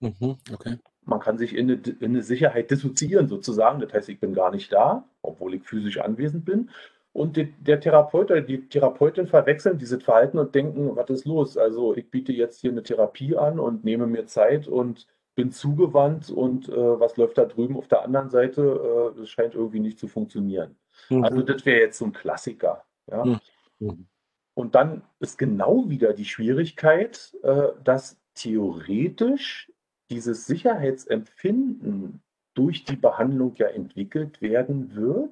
Mhm, 0.00 0.36
okay. 0.52 0.78
Man 1.04 1.20
kann 1.20 1.38
sich 1.38 1.54
in 1.54 1.70
eine, 1.70 1.80
in 2.00 2.10
eine, 2.10 2.22
Sicherheit 2.22 2.70
dissoziieren 2.70 3.28
sozusagen. 3.28 3.80
Das 3.80 3.92
heißt, 3.92 4.08
ich 4.08 4.20
bin 4.20 4.34
gar 4.34 4.50
nicht 4.50 4.72
da, 4.72 5.04
obwohl 5.20 5.54
ich 5.54 5.62
physisch 5.64 5.98
anwesend 5.98 6.44
bin. 6.44 6.70
Und 7.12 7.36
die, 7.36 7.52
der 7.60 7.80
Therapeut 7.80 8.30
oder 8.30 8.40
die 8.40 8.68
Therapeutin 8.68 9.26
verwechseln 9.26 9.78
dieses 9.78 10.02
Verhalten 10.02 10.38
und 10.38 10.54
denken, 10.54 10.96
was 10.96 11.10
ist 11.10 11.26
los? 11.26 11.58
Also 11.58 11.94
ich 11.94 12.10
biete 12.10 12.32
jetzt 12.32 12.60
hier 12.60 12.70
eine 12.70 12.82
Therapie 12.82 13.36
an 13.36 13.58
und 13.58 13.84
nehme 13.84 14.06
mir 14.06 14.26
Zeit 14.26 14.66
und 14.66 15.06
bin 15.34 15.50
zugewandt 15.50 16.30
und 16.30 16.68
äh, 16.68 17.00
was 17.00 17.16
läuft 17.16 17.38
da 17.38 17.44
drüben 17.44 17.76
auf 17.76 17.88
der 17.88 18.02
anderen 18.02 18.30
Seite? 18.30 19.12
Äh, 19.14 19.20
das 19.20 19.30
scheint 19.30 19.54
irgendwie 19.54 19.80
nicht 19.80 19.98
zu 19.98 20.08
funktionieren. 20.08 20.76
Mhm. 21.08 21.24
Also 21.24 21.42
das 21.42 21.64
wäre 21.64 21.80
jetzt 21.80 21.98
so 21.98 22.04
ein 22.04 22.12
Klassiker. 22.12 22.84
Ja? 23.10 23.24
Mhm. 23.24 23.40
mhm. 23.78 24.06
Und 24.54 24.74
dann 24.74 25.02
ist 25.18 25.38
genau 25.38 25.88
wieder 25.88 26.12
die 26.12 26.26
Schwierigkeit, 26.26 27.34
äh, 27.42 27.68
dass 27.82 28.20
theoretisch 28.34 29.72
dieses 30.10 30.46
Sicherheitsempfinden 30.46 32.22
durch 32.52 32.84
die 32.84 32.96
Behandlung 32.96 33.54
ja 33.56 33.68
entwickelt 33.68 34.42
werden 34.42 34.94
wird. 34.94 35.30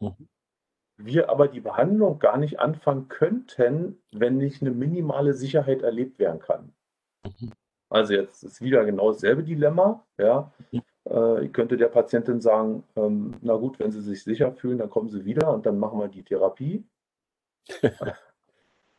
Mhm. 0.00 0.28
wir 0.98 1.30
aber 1.30 1.48
die 1.48 1.60
Behandlung 1.60 2.18
gar 2.18 2.36
nicht 2.36 2.60
anfangen 2.60 3.08
könnten, 3.08 4.02
wenn 4.12 4.36
nicht 4.36 4.60
eine 4.60 4.72
minimale 4.72 5.32
Sicherheit 5.32 5.80
erlebt 5.80 6.18
werden 6.18 6.40
kann. 6.40 6.74
Also 7.88 8.14
jetzt 8.14 8.42
ist 8.42 8.60
wieder 8.60 8.84
genau 8.84 9.12
dasselbe 9.12 9.42
Dilemma. 9.42 10.04
Ja. 10.18 10.52
Äh, 11.08 11.44
ich 11.44 11.52
könnte 11.52 11.76
der 11.76 11.88
Patientin 11.88 12.40
sagen, 12.40 12.84
ähm, 12.96 13.34
na 13.40 13.54
gut, 13.56 13.78
wenn 13.78 13.92
Sie 13.92 14.00
sich 14.00 14.24
sicher 14.24 14.52
fühlen, 14.52 14.78
dann 14.78 14.90
kommen 14.90 15.08
Sie 15.08 15.24
wieder 15.24 15.52
und 15.52 15.66
dann 15.66 15.78
machen 15.78 15.98
wir 15.98 16.08
die 16.08 16.24
Therapie. 16.24 16.84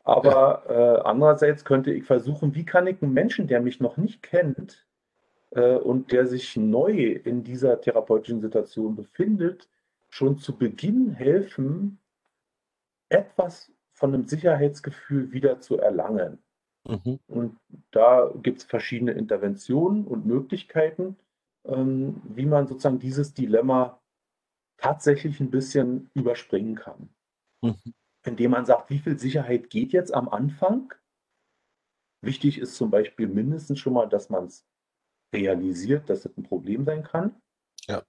Aber 0.03 0.63
äh, 0.69 1.01
andererseits 1.05 1.65
könnte 1.65 1.91
ich 1.91 2.05
versuchen, 2.05 2.55
wie 2.55 2.65
kann 2.65 2.87
ich 2.87 3.01
einen 3.01 3.11
Menschen, 3.11 3.47
der 3.47 3.59
mich 3.59 3.81
noch 3.81 3.97
nicht 3.97 4.23
kennt 4.23 4.87
äh, 5.51 5.75
und 5.75 6.13
der 6.13 6.27
sich 6.27 6.55
neu 6.55 7.11
in 7.11 7.43
dieser 7.43 7.81
therapeutischen 7.81 8.39
Situation 8.39 8.95
befindet, 8.95 9.67
schon 10.07 10.37
zu 10.37 10.57
Beginn 10.57 11.11
helfen, 11.11 11.99
etwas 13.09 13.69
von 13.91 14.13
einem 14.13 14.23
Sicherheitsgefühl 14.23 15.33
wieder 15.33 15.59
zu 15.59 15.77
erlangen. 15.77 16.39
Mhm. 16.87 17.19
Und 17.27 17.59
da 17.91 18.31
gibt 18.41 18.59
es 18.59 18.63
verschiedene 18.63 19.11
Interventionen 19.11 20.05
und 20.05 20.25
Möglichkeiten, 20.25 21.17
ähm, 21.65 22.21
wie 22.23 22.45
man 22.45 22.67
sozusagen 22.67 22.99
dieses 22.99 23.33
Dilemma 23.33 24.01
tatsächlich 24.77 25.39
ein 25.39 25.51
bisschen 25.51 26.09
überspringen 26.13 26.75
kann. 26.75 27.09
Mhm. 27.61 27.93
Indem 28.25 28.51
man 28.51 28.65
sagt, 28.65 28.89
wie 28.89 28.99
viel 28.99 29.19
Sicherheit 29.19 29.69
geht 29.69 29.91
jetzt 29.91 30.13
am 30.13 30.29
Anfang? 30.29 30.93
Wichtig 32.21 32.57
ist 32.57 32.75
zum 32.75 32.89
Beispiel 32.89 33.27
mindestens 33.27 33.79
schon 33.79 33.93
mal, 33.93 34.07
dass 34.07 34.29
man 34.29 34.45
es 34.45 34.65
realisiert, 35.33 36.09
dass 36.09 36.25
es 36.25 36.37
ein 36.37 36.43
Problem 36.43 36.85
sein 36.85 37.03
kann. 37.03 37.35
Ja. 37.87 38.03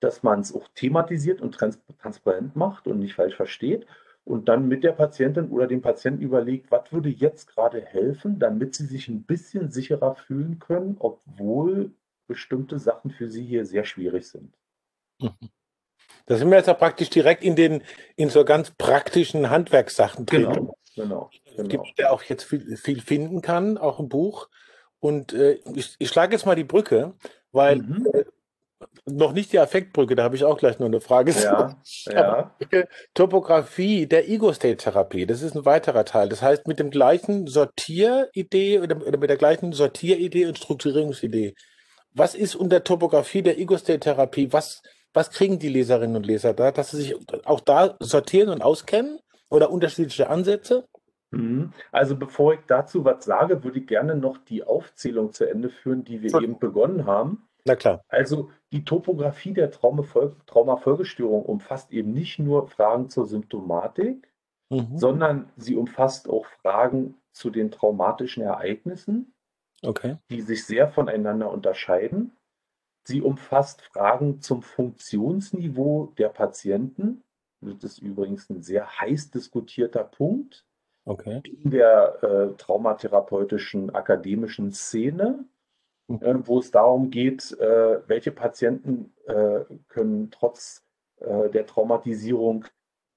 Dass 0.00 0.22
man 0.22 0.40
es 0.40 0.54
auch 0.54 0.68
thematisiert 0.74 1.40
und 1.40 1.52
trans 1.52 1.78
transparent 1.98 2.56
macht 2.56 2.86
und 2.86 2.98
nicht 2.98 3.14
falsch 3.14 3.36
versteht. 3.36 3.86
Und 4.24 4.48
dann 4.48 4.68
mit 4.68 4.84
der 4.84 4.92
Patientin 4.92 5.50
oder 5.50 5.66
dem 5.66 5.82
Patienten 5.82 6.22
überlegt, 6.22 6.70
was 6.70 6.90
würde 6.92 7.10
jetzt 7.10 7.46
gerade 7.48 7.84
helfen, 7.84 8.38
damit 8.38 8.74
sie 8.74 8.86
sich 8.86 9.08
ein 9.08 9.24
bisschen 9.24 9.70
sicherer 9.70 10.14
fühlen 10.14 10.58
können, 10.58 10.96
obwohl 10.98 11.92
bestimmte 12.26 12.78
Sachen 12.78 13.10
für 13.10 13.28
sie 13.28 13.44
hier 13.44 13.66
sehr 13.66 13.84
schwierig 13.84 14.26
sind. 14.26 14.54
Mhm. 15.20 15.50
Da 16.26 16.36
sind 16.36 16.48
wir 16.48 16.56
jetzt 16.56 16.66
ja 16.66 16.74
praktisch 16.74 17.10
direkt 17.10 17.44
in 17.44 17.54
den, 17.54 17.82
in 18.16 18.30
so 18.30 18.44
ganz 18.44 18.70
praktischen 18.70 19.50
Handwerkssachen 19.50 20.24
drin. 20.24 20.44
Genau, 20.44 20.76
genau. 20.94 21.30
genau. 21.56 21.68
Gibt 21.68 21.98
der 21.98 22.12
auch 22.12 22.22
jetzt 22.22 22.44
viel, 22.44 22.76
viel 22.78 23.02
finden 23.02 23.42
kann, 23.42 23.76
auch 23.76 24.00
im 24.00 24.08
Buch. 24.08 24.48
Und 25.00 25.34
äh, 25.34 25.58
ich, 25.74 25.96
ich 25.98 26.08
schlage 26.08 26.32
jetzt 26.32 26.46
mal 26.46 26.56
die 26.56 26.64
Brücke, 26.64 27.12
weil 27.52 27.76
mhm. 27.76 28.08
äh, 28.14 28.24
noch 29.06 29.32
nicht 29.32 29.52
die 29.52 29.58
Affektbrücke, 29.58 30.14
da 30.14 30.22
habe 30.22 30.36
ich 30.36 30.44
auch 30.44 30.56
gleich 30.56 30.78
noch 30.78 30.86
eine 30.86 31.00
Frage. 31.00 31.32
Ja, 31.32 31.76
ja. 32.06 32.54
Topografie 33.12 34.06
der 34.06 34.28
Ego-State-Therapie, 34.28 35.26
das 35.26 35.42
ist 35.42 35.54
ein 35.54 35.64
weiterer 35.64 36.04
Teil. 36.04 36.28
Das 36.28 36.40
heißt, 36.40 36.66
mit 36.66 36.78
dem 36.78 36.90
gleichen 36.90 37.46
Sortieridee 37.46 38.80
oder, 38.80 38.96
oder 39.06 39.18
mit 39.18 39.28
der 39.28 39.36
gleichen 39.36 39.72
Sortieridee 39.72 40.46
und 40.46 40.58
Strukturierungsidee. 40.58 41.54
Was 42.14 42.34
ist 42.34 42.54
unter 42.54 42.84
Topografie 42.84 43.42
der 43.42 43.58
Ego-State-Therapie? 43.58 44.52
Was, 44.52 44.82
was 45.12 45.30
kriegen 45.30 45.58
die 45.58 45.68
Leserinnen 45.68 46.16
und 46.16 46.26
Leser 46.26 46.54
da, 46.54 46.70
dass 46.70 46.92
sie 46.92 47.02
sich 47.02 47.16
auch 47.44 47.60
da 47.60 47.96
sortieren 48.00 48.48
und 48.48 48.62
auskennen 48.62 49.18
oder 49.50 49.70
unterschiedliche 49.70 50.30
Ansätze? 50.30 50.86
Mhm. 51.30 51.72
Also 51.92 52.16
bevor 52.16 52.54
ich 52.54 52.60
dazu 52.66 53.04
was 53.04 53.24
sage, 53.24 53.64
würde 53.64 53.80
ich 53.80 53.86
gerne 53.86 54.16
noch 54.16 54.38
die 54.38 54.64
Aufzählung 54.64 55.32
zu 55.32 55.44
Ende 55.44 55.68
führen, 55.68 56.04
die 56.04 56.22
wir 56.22 56.34
eben 56.40 56.58
begonnen 56.58 57.06
haben. 57.06 57.48
Na 57.64 57.76
klar. 57.76 58.04
Also 58.08 58.50
die 58.72 58.84
Topographie 58.84 59.54
der 59.54 59.70
Traumafolgestörung 59.70 61.44
umfasst 61.44 61.92
eben 61.92 62.12
nicht 62.12 62.38
nur 62.38 62.68
Fragen 62.68 63.08
zur 63.08 63.26
Symptomatik, 63.26 64.30
mhm. 64.70 64.98
sondern 64.98 65.50
sie 65.56 65.76
umfasst 65.76 66.28
auch 66.28 66.46
Fragen 66.62 67.14
zu 67.32 67.50
den 67.50 67.70
traumatischen 67.70 68.42
Ereignissen, 68.42 69.34
okay. 69.82 70.18
die 70.30 70.42
sich 70.42 70.66
sehr 70.66 70.88
voneinander 70.88 71.50
unterscheiden. 71.50 72.36
Sie 73.06 73.20
umfasst 73.20 73.82
Fragen 73.82 74.40
zum 74.40 74.62
Funktionsniveau 74.62 76.12
der 76.18 76.28
Patienten. 76.28 77.22
Das 77.60 77.82
ist 77.84 77.98
übrigens 77.98 78.48
ein 78.50 78.62
sehr 78.62 79.00
heiß 79.00 79.30
diskutierter 79.30 80.04
Punkt 80.04 80.66
okay. 81.04 81.42
in 81.44 81.70
der 81.70 82.22
äh, 82.22 82.56
traumatherapeutischen 82.56 83.94
akademischen 83.94 84.72
Szene. 84.72 85.44
Äh, 86.08 86.34
wo 86.44 86.58
es 86.58 86.70
darum 86.70 87.10
geht, 87.10 87.52
äh, 87.58 88.08
welche 88.08 88.30
Patienten 88.30 89.14
äh, 89.26 89.64
können 89.88 90.30
trotz 90.30 90.82
der 91.20 91.64
Traumatisierung, 91.64 92.66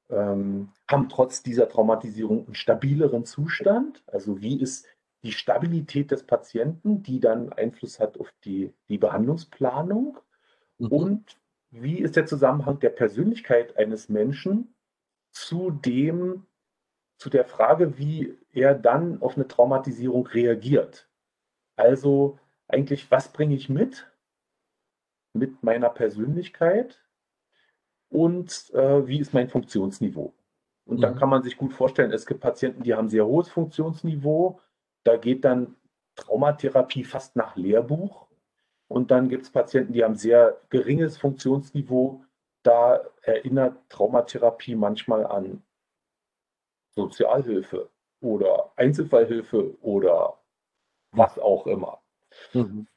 ähm, 0.09 0.69
haben 0.89 1.09
trotz 1.09 1.43
dieser 1.43 1.67
Traumatisierung 1.67 2.45
einen 2.45 2.55
stabileren 2.55 3.25
Zustand. 3.25 4.01
Also 4.07 4.39
wie 4.39 4.61
ist 4.61 4.85
die 5.23 5.33
Stabilität 5.33 6.11
des 6.11 6.23
Patienten, 6.23 7.03
die 7.03 7.19
dann 7.19 7.51
Einfluss 7.51 7.99
hat 7.99 8.17
auf 8.17 8.31
die, 8.45 8.73
die 8.87 8.97
Behandlungsplanung 8.97 10.19
mhm. 10.77 10.87
und 10.87 11.41
wie 11.71 11.97
ist 11.97 12.15
der 12.15 12.27
Zusammenhang 12.27 12.79
der 12.79 12.91
Persönlichkeit 12.91 13.75
eines 13.75 14.07
Menschen 14.07 14.73
zu 15.31 15.71
dem, 15.71 16.45
zu 17.17 17.29
der 17.29 17.45
Frage, 17.45 17.97
wie 17.97 18.37
er 18.53 18.73
dann 18.73 19.21
auf 19.21 19.35
eine 19.35 19.49
Traumatisierung 19.49 20.27
reagiert. 20.27 21.09
Also 21.75 22.39
eigentlich, 22.67 23.09
was 23.11 23.31
bringe 23.31 23.55
ich 23.55 23.69
mit? 23.69 24.07
Mit 25.33 25.63
meiner 25.63 25.89
Persönlichkeit 25.89 26.99
und 28.09 28.71
äh, 28.73 29.07
wie 29.07 29.19
ist 29.19 29.33
mein 29.33 29.49
Funktionsniveau? 29.49 30.33
Und 30.85 30.97
mhm. 30.97 31.01
dann 31.01 31.15
kann 31.15 31.29
man 31.29 31.43
sich 31.43 31.57
gut 31.57 31.73
vorstellen, 31.73 32.11
es 32.11 32.25
gibt 32.25 32.39
Patienten, 32.39 32.83
die 32.83 32.93
haben 32.93 33.09
sehr 33.09 33.25
hohes 33.25 33.49
Funktionsniveau. 33.49 34.59
Da 35.03 35.17
geht 35.17 35.45
dann 35.45 35.75
Traumatherapie 36.15 37.03
fast 37.03 37.35
nach 37.35 37.55
Lehrbuch. 37.55 38.27
Und 38.87 39.11
dann 39.11 39.27
gibt 39.27 39.43
es 39.43 39.51
Patienten, 39.51 39.93
die 39.93 40.03
haben 40.03 40.15
sehr 40.15 40.61
geringes 40.69 41.17
Funktionsniveau. 41.17 42.23
Da 42.63 43.01
erinnert 43.21 43.77
Traumatherapie 43.89 44.75
manchmal 44.75 45.25
an 45.25 45.61
Sozialhilfe 46.95 47.89
oder 48.21 48.71
Einzelfallhilfe 48.77 49.77
oder 49.81 50.39
was 51.11 51.37
auch 51.37 51.67
immer. 51.67 52.01
Mhm. 52.53 52.87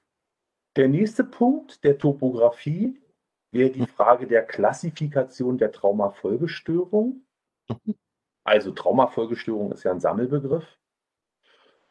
Der 0.77 0.89
nächste 0.89 1.25
Punkt 1.25 1.83
der 1.85 1.99
Topographie 1.99 3.01
wäre 3.53 3.71
die 3.71 3.87
Frage 3.87 4.27
der 4.27 4.45
Klassifikation 4.45 5.59
der 5.59 5.73
Traumafolgestörung. 5.73 7.27
Mhm. 7.69 7.95
Also 8.45 8.73
Traumafolgestörung 8.73 9.73
ist 9.73 9.85
ja 9.85 9.91
ein 9.91 10.01
Sammelbegriff. 10.01 10.79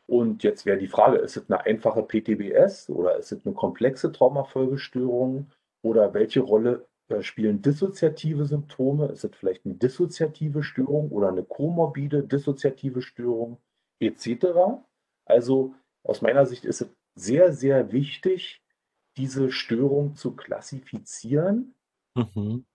Und 0.08 0.42
jetzt 0.44 0.66
wäre 0.66 0.80
die 0.80 0.88
Frage, 0.88 1.18
ist 1.18 1.38
es 1.38 1.50
eine 1.50 1.64
einfache 1.66 2.02
PTBS 2.02 2.90
oder 2.90 3.18
ist 3.18 3.32
es 3.32 3.46
eine 3.46 3.54
komplexe 3.54 4.12
Traumafolgestörung 4.12 5.52
oder 5.84 6.16
welche 6.16 6.40
Rolle 6.40 6.88
äh, 7.10 7.22
spielen 7.22 7.62
dissoziative 7.62 8.46
Symptome? 8.46 9.08
Ist 9.10 9.24
es 9.24 9.36
vielleicht 9.36 9.66
eine 9.66 9.76
dissoziative 9.76 10.64
Störung 10.64 11.12
oder 11.12 11.28
eine 11.30 11.44
komorbide 11.44 12.24
dissoziative 12.24 13.04
Störung 13.04 13.60
etc.? 14.00 14.48
Also 15.26 15.76
aus 16.04 16.24
meiner 16.24 16.48
Sicht 16.48 16.66
ist 16.66 16.82
es 16.82 16.90
sehr, 17.20 17.54
sehr 17.54 17.92
wichtig, 17.92 18.62
diese 19.18 19.52
Störung 19.52 20.16
zu 20.16 20.36
klassifizieren. 20.36 21.76
Mhm. 22.16 22.66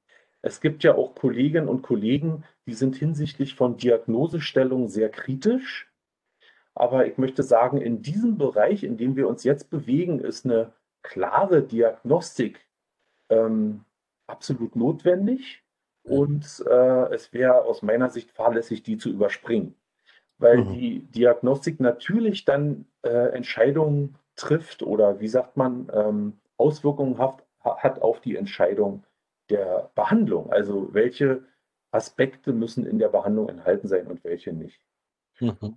Es 0.43 0.61
gibt 0.61 0.85
ja 0.85 0.95
auch 0.95 1.15
Kolleginnen 1.15 1.69
und 1.69 1.83
Kollegen, 1.83 2.45
die 2.67 2.75
sind 2.75 2.97
hinsichtlich 2.97 3.55
von 3.55 3.79
Diagnosestellung 3.79 4.89
sehr 4.89 5.09
kritisch. 5.09 5.91
Aber 6.75 7.07
ich 7.07 7.19
möchte 7.19 7.43
sagen, 7.43 7.81
in 7.81 8.03
diesem 8.03 8.37
Bereich, 8.37 8.85
in 8.85 8.97
dem 8.97 9.17
wir 9.17 9.29
uns 9.29 9.45
jetzt 9.45 9.71
bewegen, 9.71 10.19
ist 10.19 10.45
eine 10.45 10.73
klare 11.03 11.63
Diagnostik 11.63 12.61
ähm, 13.31 13.85
absolut 14.27 14.77
notwendig. 14.77 15.63
Und 16.03 16.45
äh, 16.69 17.15
es 17.15 17.33
wäre 17.33 17.63
aus 17.63 17.81
meiner 17.81 18.11
Sicht 18.11 18.31
fahrlässig, 18.33 18.83
die 18.83 18.99
zu 18.99 19.09
überspringen. 19.09 19.75
Weil 20.37 20.59
mhm. 20.59 20.73
die 20.75 21.01
Diagnostik 21.07 21.81
natürlich 21.81 22.45
dann 22.45 22.87
äh, 23.03 23.35
Entscheidungen 23.35 24.19
trifft 24.37 24.83
oder 24.83 25.21
wie 25.21 25.29
sagt 25.29 25.57
man, 25.57 25.91
ähm, 25.93 26.41
Auswirkungen 26.57 27.19
hat, 27.19 27.45
hat 27.63 28.03
auf 28.03 28.21
die 28.21 28.37
Entscheidung 28.37 29.05
der 29.51 29.91
Behandlung. 29.95 30.53
Also 30.53 30.93
welche 30.93 31.45
Aspekte 31.91 32.53
müssen 32.53 32.87
in 32.87 32.99
der 32.99 33.09
Behandlung 33.09 33.49
enthalten 33.49 33.89
sein 33.89 34.07
und 34.07 34.25
welche 34.25 34.53
nicht. 34.53 34.81
Mhm. 35.41 35.77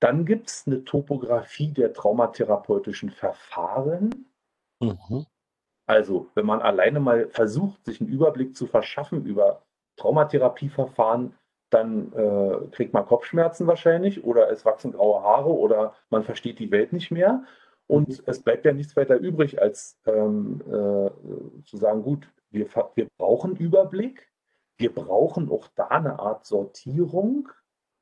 Dann 0.00 0.26
gibt 0.26 0.50
es 0.50 0.66
eine 0.66 0.84
Topographie 0.84 1.72
der 1.72 1.92
traumatherapeutischen 1.92 3.10
Verfahren. 3.10 4.26
Mhm. 4.80 5.26
Also 5.86 6.30
wenn 6.34 6.46
man 6.46 6.60
alleine 6.60 7.00
mal 7.00 7.28
versucht, 7.28 7.84
sich 7.84 8.00
einen 8.00 8.10
Überblick 8.10 8.56
zu 8.56 8.66
verschaffen 8.66 9.24
über 9.24 9.62
Traumatherapieverfahren, 9.96 11.34
dann 11.70 12.12
äh, 12.12 12.68
kriegt 12.70 12.92
man 12.92 13.06
Kopfschmerzen 13.06 13.66
wahrscheinlich 13.66 14.24
oder 14.24 14.50
es 14.50 14.64
wachsen 14.64 14.92
graue 14.92 15.22
Haare 15.22 15.52
oder 15.52 15.94
man 16.10 16.22
versteht 16.22 16.58
die 16.58 16.70
Welt 16.70 16.92
nicht 16.92 17.10
mehr. 17.10 17.44
Und 17.86 18.08
mhm. 18.08 18.24
es 18.26 18.40
bleibt 18.40 18.64
ja 18.64 18.72
nichts 18.72 18.96
weiter 18.96 19.16
übrig, 19.16 19.60
als 19.60 19.98
ähm, 20.06 20.60
äh, 20.66 21.62
zu 21.64 21.76
sagen, 21.76 22.02
gut, 22.02 22.28
wir, 22.50 22.66
wir 22.94 23.08
brauchen 23.18 23.56
Überblick, 23.56 24.28
wir 24.76 24.94
brauchen 24.94 25.50
auch 25.50 25.68
da 25.74 25.88
eine 25.88 26.18
Art 26.18 26.46
Sortierung. 26.46 27.48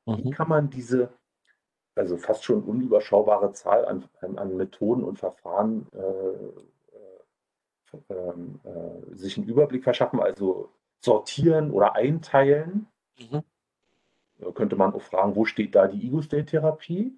Wie 0.05 0.29
Mhm. 0.29 0.31
kann 0.31 0.49
man 0.49 0.69
diese, 0.69 1.13
also 1.95 2.17
fast 2.17 2.43
schon 2.43 2.63
unüberschaubare 2.63 3.53
Zahl 3.53 3.85
an, 3.85 4.03
an, 4.19 4.37
an 4.37 4.57
Methoden 4.57 5.03
und 5.03 5.17
Verfahren 5.17 5.87
äh, 5.93 5.97
äh, 7.97 8.13
ähm, 8.13 8.59
äh, 8.63 9.15
sich 9.15 9.37
einen 9.37 9.47
Überblick 9.47 9.83
verschaffen, 9.83 10.19
also 10.19 10.69
sortieren 10.99 11.71
oder 11.71 11.95
einteilen? 11.95 12.87
Mhm. 13.17 13.43
Da 14.39 14.51
könnte 14.51 14.75
man 14.75 14.93
auch 14.93 15.01
fragen, 15.01 15.35
wo 15.35 15.45
steht 15.45 15.75
da 15.75 15.87
die 15.87 16.05
Ego-State-Therapie? 16.05 17.17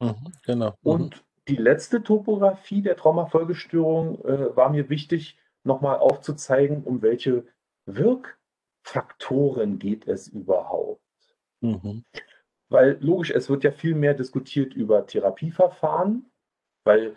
Mhm. 0.00 0.32
Genau. 0.44 0.68
Mhm. 0.82 0.90
Und 0.90 1.24
die 1.48 1.56
letzte 1.56 2.02
Topografie 2.02 2.82
der 2.82 2.96
Traumafolgestörung 2.96 4.24
äh, 4.24 4.56
war 4.56 4.70
mir 4.70 4.88
wichtig, 4.88 5.38
nochmal 5.64 5.98
aufzuzeigen, 5.98 6.84
um 6.84 7.02
welche 7.02 7.44
Wirkfaktoren 7.86 9.78
geht 9.78 10.06
es 10.06 10.28
überhaupt. 10.28 11.02
Mhm. 11.60 12.04
Weil 12.68 12.98
logisch, 13.00 13.30
es 13.30 13.50
wird 13.50 13.64
ja 13.64 13.72
viel 13.72 13.94
mehr 13.94 14.14
diskutiert 14.14 14.74
über 14.74 15.06
Therapieverfahren, 15.06 16.30
weil 16.84 17.14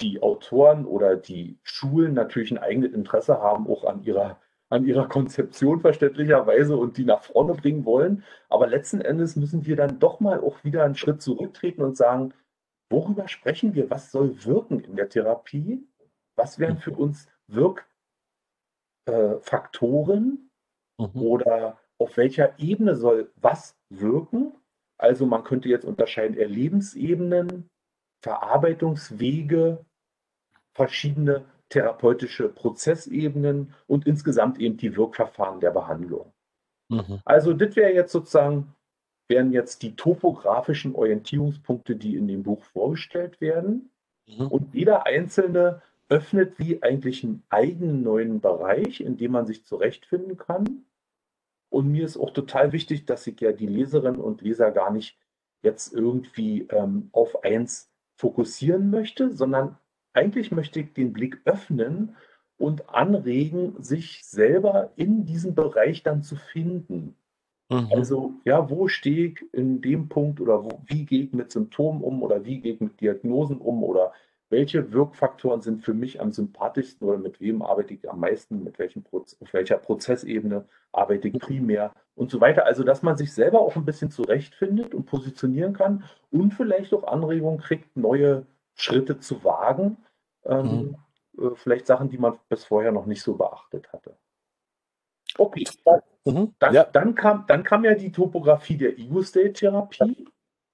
die 0.00 0.20
Autoren 0.20 0.84
oder 0.84 1.16
die 1.16 1.58
Schulen 1.62 2.12
natürlich 2.12 2.50
ein 2.50 2.58
eigenes 2.58 2.92
Interesse 2.92 3.40
haben, 3.40 3.66
auch 3.66 3.84
an 3.84 4.02
ihrer, 4.02 4.38
an 4.68 4.84
ihrer 4.84 5.08
Konzeption 5.08 5.80
verständlicherweise 5.80 6.76
und 6.76 6.98
die 6.98 7.04
nach 7.04 7.22
vorne 7.22 7.54
bringen 7.54 7.84
wollen. 7.84 8.24
Aber 8.48 8.66
letzten 8.66 9.00
Endes 9.00 9.36
müssen 9.36 9.64
wir 9.64 9.76
dann 9.76 9.98
doch 9.98 10.20
mal 10.20 10.40
auch 10.40 10.64
wieder 10.64 10.84
einen 10.84 10.96
Schritt 10.96 11.22
zurücktreten 11.22 11.82
und 11.82 11.96
sagen, 11.96 12.34
worüber 12.90 13.28
sprechen 13.28 13.74
wir? 13.74 13.90
Was 13.90 14.10
soll 14.10 14.44
wirken 14.44 14.80
in 14.80 14.96
der 14.96 15.08
Therapie? 15.08 15.86
Was 16.36 16.58
wären 16.58 16.78
für 16.78 16.92
uns 16.92 17.28
Wirkfaktoren 19.06 20.50
Mhm. 20.98 21.22
oder 21.22 21.78
auf 21.98 22.16
welcher 22.16 22.58
Ebene 22.58 22.96
soll 22.96 23.30
was 23.36 23.76
wirken? 23.90 24.52
Also 24.98 25.26
man 25.26 25.44
könnte 25.44 25.68
jetzt 25.68 25.84
unterscheiden 25.84 26.36
Erlebensebenen, 26.38 27.68
Verarbeitungswege, 28.22 29.84
verschiedene 30.74 31.44
therapeutische 31.68 32.48
Prozessebenen 32.48 33.74
und 33.86 34.06
insgesamt 34.06 34.58
eben 34.58 34.76
die 34.76 34.96
Wirkverfahren 34.96 35.60
der 35.60 35.70
Behandlung. 35.72 36.32
Mhm. 36.90 37.20
Also 37.24 37.52
das 37.52 37.74
wäre 37.76 37.92
jetzt 37.92 38.12
sozusagen, 38.12 38.74
wären 39.28 39.52
jetzt 39.52 39.82
die 39.82 39.96
topografischen 39.96 40.94
Orientierungspunkte, 40.94 41.96
die 41.96 42.16
in 42.16 42.28
dem 42.28 42.42
Buch 42.42 42.62
vorgestellt 42.62 43.40
werden. 43.40 43.90
Mhm. 44.26 44.46
Und 44.48 44.74
jeder 44.74 45.06
einzelne 45.06 45.82
öffnet 46.08 46.58
wie 46.58 46.82
eigentlich 46.82 47.24
einen 47.24 47.42
eigenen 47.48 48.02
neuen 48.02 48.40
Bereich, 48.40 49.00
in 49.00 49.16
dem 49.16 49.32
man 49.32 49.46
sich 49.46 49.64
zurechtfinden 49.64 50.36
kann. 50.36 50.84
Und 51.68 51.90
mir 51.90 52.04
ist 52.04 52.16
auch 52.16 52.30
total 52.30 52.72
wichtig, 52.72 53.06
dass 53.06 53.26
ich 53.26 53.40
ja 53.40 53.52
die 53.52 53.66
Leserinnen 53.66 54.20
und 54.20 54.40
Leser 54.40 54.70
gar 54.70 54.92
nicht 54.92 55.18
jetzt 55.62 55.92
irgendwie 55.92 56.62
ähm, 56.70 57.08
auf 57.12 57.42
eins 57.42 57.90
fokussieren 58.14 58.90
möchte, 58.90 59.32
sondern 59.32 59.76
eigentlich 60.12 60.52
möchte 60.52 60.80
ich 60.80 60.92
den 60.92 61.12
Blick 61.12 61.40
öffnen 61.44 62.16
und 62.56 62.88
anregen, 62.88 63.74
sich 63.82 64.24
selber 64.24 64.92
in 64.96 65.26
diesem 65.26 65.54
Bereich 65.54 66.02
dann 66.02 66.22
zu 66.22 66.36
finden. 66.36 67.16
Mhm. 67.68 67.88
Also, 67.92 68.34
ja, 68.44 68.70
wo 68.70 68.88
stehe 68.88 69.28
ich 69.28 69.44
in 69.52 69.80
dem 69.80 70.08
Punkt 70.08 70.40
oder 70.40 70.64
wo, 70.64 70.80
wie 70.86 71.04
gehe 71.04 71.24
ich 71.24 71.32
mit 71.32 71.50
Symptomen 71.50 72.02
um 72.02 72.22
oder 72.22 72.44
wie 72.44 72.60
gehe 72.60 72.74
ich 72.74 72.80
mit 72.80 73.00
Diagnosen 73.00 73.58
um 73.58 73.82
oder 73.82 74.12
welche 74.48 74.92
Wirkfaktoren 74.92 75.60
sind 75.60 75.84
für 75.84 75.92
mich 75.92 76.20
am 76.20 76.30
sympathischsten 76.30 77.08
oder 77.08 77.18
mit 77.18 77.40
wem 77.40 77.62
arbeite 77.62 77.94
ich 77.94 78.08
am 78.08 78.20
meisten, 78.20 78.62
mit 78.62 78.78
welchem 78.78 79.02
Proz 79.02 79.36
auf 79.40 79.52
welcher 79.52 79.78
Prozessebene 79.78 80.64
arbeite 80.92 81.28
ich 81.28 81.38
primär 81.40 81.92
und 82.14 82.30
so 82.30 82.40
weiter. 82.40 82.64
Also, 82.66 82.84
dass 82.84 83.02
man 83.02 83.16
sich 83.16 83.32
selber 83.34 83.60
auch 83.60 83.74
ein 83.74 83.84
bisschen 83.84 84.12
zurechtfindet 84.12 84.94
und 84.94 85.06
positionieren 85.06 85.72
kann 85.72 86.04
und 86.30 86.54
vielleicht 86.54 86.94
auch 86.94 87.04
Anregungen 87.04 87.58
kriegt, 87.58 87.96
neue 87.96 88.46
Schritte 88.76 89.18
zu 89.18 89.42
wagen. 89.42 89.96
Ähm, 90.44 90.96
äh, 91.36 91.50
vielleicht 91.54 91.86
Sachen, 91.88 92.10
die 92.10 92.18
man 92.18 92.38
bis 92.48 92.64
vorher 92.64 92.92
noch 92.92 93.06
nicht 93.06 93.22
so 93.22 93.34
beachtet 93.34 93.92
hatte. 93.92 94.16
Okay. 95.36 95.64
Mhm. 96.26 96.54
Dann, 96.58 96.74
Ja. 96.74 96.84
dann, 96.84 97.14
kam, 97.14 97.44
dann 97.46 97.62
kam 97.62 97.84
ja 97.84 97.94
die 97.94 98.12
Topografie 98.12 98.76
der 98.76 98.98
Ego-State-Therapie. 98.98 100.28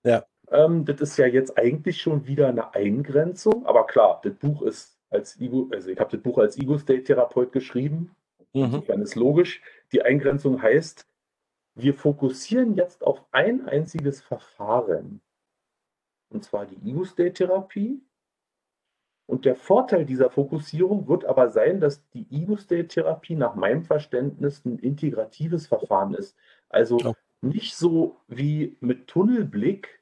Ja. 0.05 0.25
Ähm, 0.51 0.85
das 0.85 1.01
ist 1.01 1.17
ja 1.19 1.27
jetzt 1.27 1.57
eigentlich 1.59 2.01
schon 2.01 2.27
wieder 2.27 2.49
eine 2.49 2.75
Eingrenzung, 2.75 3.67
aber 3.67 3.87
klar, 3.87 4.21
das 4.25 4.35
Buch 4.35 4.62
ist 4.62 4.99
als 5.11 5.38
Ego, 5.41 5.69
also 5.73 5.91
ich 5.91 5.99
habe 6.01 6.11
das 6.11 6.23
Buch 6.23 6.38
als 6.38 6.57
Ego-State-Therapeut 6.59 7.53
geschrieben. 7.53 8.15
Mhm. 8.55 8.65
Insofern 8.65 9.03
ist 9.03 9.15
logisch. 9.15 9.62
Die 9.93 10.03
Eingrenzung 10.03 10.61
heißt, 10.61 11.07
wir 11.75 11.95
fokussieren 11.95 12.75
jetzt 12.75 13.03
auf 13.03 13.25
ein 13.31 13.67
einziges 13.69 14.23
Verfahren. 14.23 15.21
Und 16.31 16.45
zwar 16.45 16.67
die 16.67 16.77
Ego-State-Therapie. 16.91 18.01
Und 19.27 19.45
der 19.45 19.57
Vorteil 19.57 20.05
dieser 20.05 20.31
Fokussierung 20.31 21.09
wird 21.09 21.25
aber 21.25 21.49
sein, 21.51 21.81
dass 21.81 22.09
die 22.11 22.27
Ego-State-Therapie 22.31 23.37
nach 23.37 23.55
meinem 23.55 23.85
Verständnis 23.85 24.65
ein 24.65 24.79
integratives 24.79 25.67
Verfahren 25.69 26.15
ist. 26.15 26.37
Also 26.69 26.99
Ja. 26.99 27.15
nicht 27.41 27.75
so 27.77 28.17
wie 28.29 28.77
mit 28.81 29.07
Tunnelblick 29.09 30.01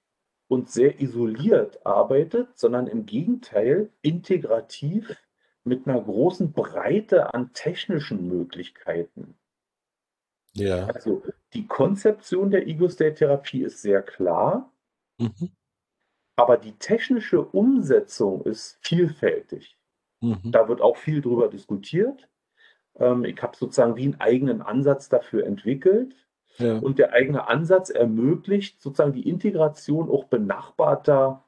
und 0.49 0.71
sehr 0.71 1.01
isoliert 1.01 1.85
arbeitet, 1.87 2.59
sondern 2.59 2.87
im 2.89 3.07
Gegenteil 3.07 3.91
integrativ 4.03 5.17
mit 5.65 5.87
einer 5.87 6.01
großen 6.01 6.53
Breite 6.53 7.35
an 7.35 7.53
technischen 7.53 8.27
Möglichkeiten. 8.29 9.37
Ja. 10.55 10.87
Also 10.87 11.23
die 11.55 11.67
Konzeption 11.67 12.51
der 12.51 12.67
Ego-State-Therapie 12.67 13.63
ist 13.63 13.83
sehr 13.83 14.03
klar, 14.03 14.73
Mhm. 15.19 15.51
Aber 16.41 16.57
die 16.57 16.73
technische 16.73 17.43
Umsetzung 17.43 18.43
ist 18.47 18.79
vielfältig. 18.81 19.77
Mhm. 20.23 20.39
Da 20.45 20.69
wird 20.69 20.81
auch 20.81 20.97
viel 20.97 21.21
drüber 21.21 21.49
diskutiert. 21.49 22.31
Ähm, 22.99 23.27
ich 23.27 23.43
habe 23.43 23.55
sozusagen 23.55 23.97
wie 23.97 24.05
einen 24.05 24.21
eigenen 24.21 24.63
Ansatz 24.63 25.11
dafür 25.11 25.45
entwickelt. 25.45 26.17
Ja. 26.57 26.79
Und 26.79 26.99
der 26.99 27.13
eigene 27.13 27.47
Ansatz 27.47 27.91
ermöglicht 27.91 28.81
sozusagen 28.81 29.13
die 29.13 29.29
Integration 29.29 30.09
auch 30.09 30.25
benachbarter 30.25 31.45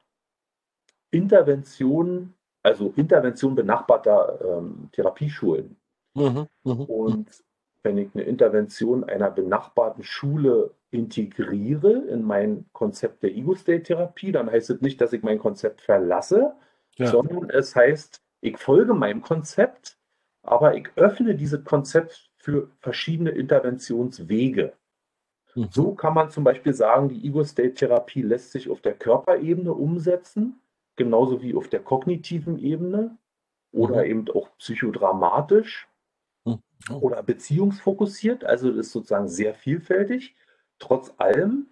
Interventionen, 1.09 2.35
also 2.61 2.93
Intervention 2.95 3.55
benachbarter 3.55 4.59
ähm, 4.59 4.89
Therapieschulen. 4.91 5.75
Mhm. 6.13 6.47
Mhm. 6.63 6.81
Und 6.81 7.43
wenn 7.81 7.97
ich 7.97 8.09
eine 8.13 8.23
Intervention 8.25 9.03
einer 9.03 9.31
benachbarten 9.31 10.03
Schule 10.03 10.69
integriere 10.93 11.91
in 12.07 12.23
mein 12.23 12.65
Konzept 12.71 13.23
der 13.23 13.35
Ego-State-Therapie, 13.35 14.31
dann 14.31 14.49
heißt 14.49 14.69
es 14.69 14.81
nicht, 14.81 15.01
dass 15.01 15.13
ich 15.13 15.23
mein 15.23 15.39
Konzept 15.39 15.81
verlasse, 15.81 16.53
Ja. 16.97 17.07
sondern 17.07 17.49
es 17.49 17.75
heißt, 17.75 18.21
ich 18.41 18.57
folge 18.57 18.93
meinem 18.93 19.21
Konzept, 19.21 19.97
aber 20.43 20.75
ich 20.75 20.87
öffne 20.95 21.35
dieses 21.35 21.63
Konzept 21.65 22.29
für 22.37 22.69
verschiedene 22.79 23.31
Interventionswege. 23.31 24.73
Mhm. 25.55 25.67
So 25.71 25.93
kann 25.95 26.13
man 26.13 26.29
zum 26.29 26.43
Beispiel 26.43 26.73
sagen, 26.73 27.09
die 27.09 27.25
Ego-State-Therapie 27.27 28.21
lässt 28.21 28.51
sich 28.51 28.69
auf 28.69 28.81
der 28.81 28.93
Körperebene 28.93 29.73
umsetzen, 29.73 30.59
genauso 30.95 31.41
wie 31.41 31.55
auf 31.55 31.69
der 31.69 31.79
kognitiven 31.79 32.59
Ebene 32.59 33.17
oder 33.71 34.03
Mhm. 34.03 34.09
eben 34.11 34.29
auch 34.31 34.49
psychodramatisch 34.57 35.87
Mhm. 36.45 36.59
Oh. 36.91 36.95
oder 36.99 37.23
beziehungsfokussiert. 37.23 38.43
Also 38.43 38.67
das 38.69 38.87
ist 38.87 38.91
sozusagen 38.91 39.27
sehr 39.29 39.53
vielfältig. 39.55 40.35
Trotz 40.79 41.13
allem 41.17 41.67